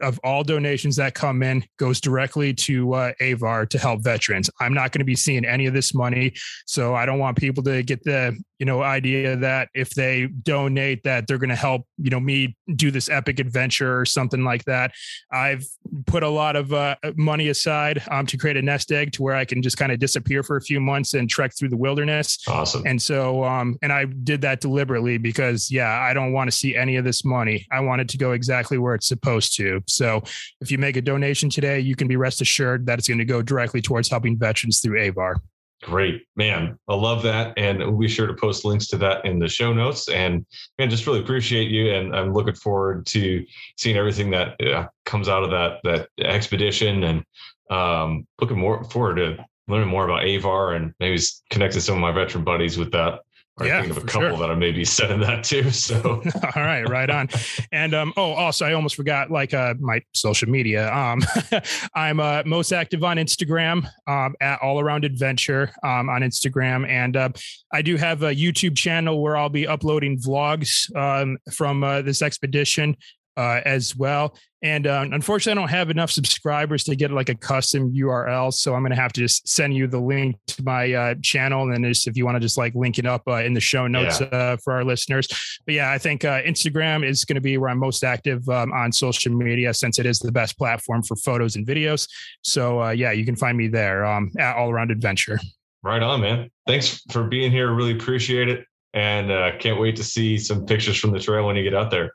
[0.01, 4.51] of all donations that come in goes directly to uh, Avar to help veterans.
[4.61, 6.33] I'm not going to be seeing any of this money,
[6.67, 11.03] so I don't want people to get the you know idea that if they donate
[11.05, 14.65] that they're going to help you know me do this epic adventure or something like
[14.65, 14.93] that.
[15.33, 15.65] I've
[16.07, 19.35] put a lot of uh, money aside um, to create a nest egg to where
[19.35, 22.39] I can just kind of disappear for a few months and trek through the wilderness.
[22.47, 22.83] Awesome.
[22.87, 26.77] And so, um, and I did that deliberately because, yeah, I don't want to see
[26.77, 27.67] any of this money.
[27.71, 29.83] I want it to go exactly where it's supposed to.
[29.95, 30.23] So,
[30.61, 33.25] if you make a donation today, you can be rest assured that it's going to
[33.25, 35.37] go directly towards helping veterans through AVAR.
[35.83, 36.79] Great, man.
[36.89, 37.55] I love that.
[37.57, 40.11] And we'll be sure to post links to that in the show notes.
[40.11, 40.45] And
[40.79, 41.95] man, just really appreciate you.
[41.95, 43.47] And I'm looking forward to
[43.79, 47.25] seeing everything that uh, comes out of that that expedition and
[47.71, 51.19] um, looking more forward to learning more about AVAR and maybe
[51.49, 53.21] connecting some of my veteran buddies with that.
[53.61, 54.39] Or Yeah, think of a couple sure.
[54.39, 55.71] that I may be sending that to.
[55.81, 56.23] So
[56.57, 57.29] All right, right on.
[57.73, 60.93] And um, oh, also, I almost forgot like uh, my social media.
[60.93, 61.23] Um,
[61.95, 67.17] I'm uh, most active on Instagram um, at All Around Adventure um, on Instagram, and
[67.17, 67.29] uh,
[67.73, 72.23] I do have a YouTube channel where I'll be uploading vlogs um, from uh, this
[72.23, 72.97] expedition
[73.37, 74.37] uh, as well.
[74.63, 78.75] And uh, unfortunately, I don't have enough subscribers to get like a custom URL, so
[78.75, 81.73] I'm going to have to just send you the link to my uh, channel, and
[81.73, 83.87] then just if you want to just like link it up uh, in the show
[83.87, 85.29] notes uh, for our listeners.
[85.65, 88.73] But yeah, I think uh, Instagram is going to be where I'm most active um,
[88.73, 92.07] on social media since it is the best platform for photos and videos.
[92.43, 95.39] So uh, yeah, you can find me there um, at All Around Adventure.
[95.83, 96.51] right on, man.
[96.67, 97.73] Thanks for being here.
[97.73, 98.67] Really appreciate it.
[98.93, 101.91] And uh, can't wait to see some pictures from the trail when you get out
[101.91, 102.13] there.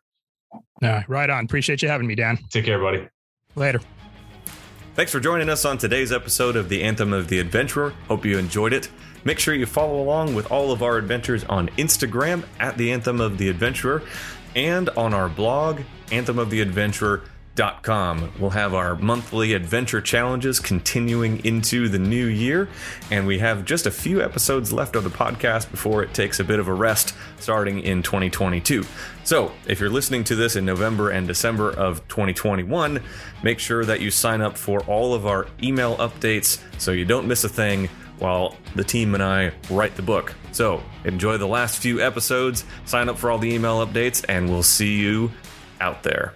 [0.82, 1.46] Uh, right on.
[1.46, 2.38] Appreciate you having me, Dan.
[2.50, 3.08] Take care, buddy.
[3.56, 3.80] Later.
[4.96, 7.94] Thanks for joining us on today's episode of the Anthem of the Adventurer.
[8.08, 8.90] Hope you enjoyed it.
[9.26, 13.20] Make sure you follow along with all of our adventures on Instagram at the Anthem
[13.20, 14.04] of the Adventurer
[14.56, 15.82] and on our blog,
[17.56, 18.34] anthemoftheadventurer.com.
[18.40, 22.68] We'll have our monthly adventure challenges continuing into the new year,
[23.12, 26.44] and we have just a few episodes left of the podcast before it takes a
[26.44, 28.84] bit of a rest starting in 2022.
[29.24, 33.02] So, if you're listening to this in November and December of 2021,
[33.44, 37.28] make sure that you sign up for all of our email updates so you don't
[37.28, 37.90] miss a thing
[38.20, 40.34] while the team and I write the book.
[40.52, 44.64] So, enjoy the last few episodes, sign up for all the email updates, and we'll
[44.64, 45.32] see you
[45.82, 46.36] out there.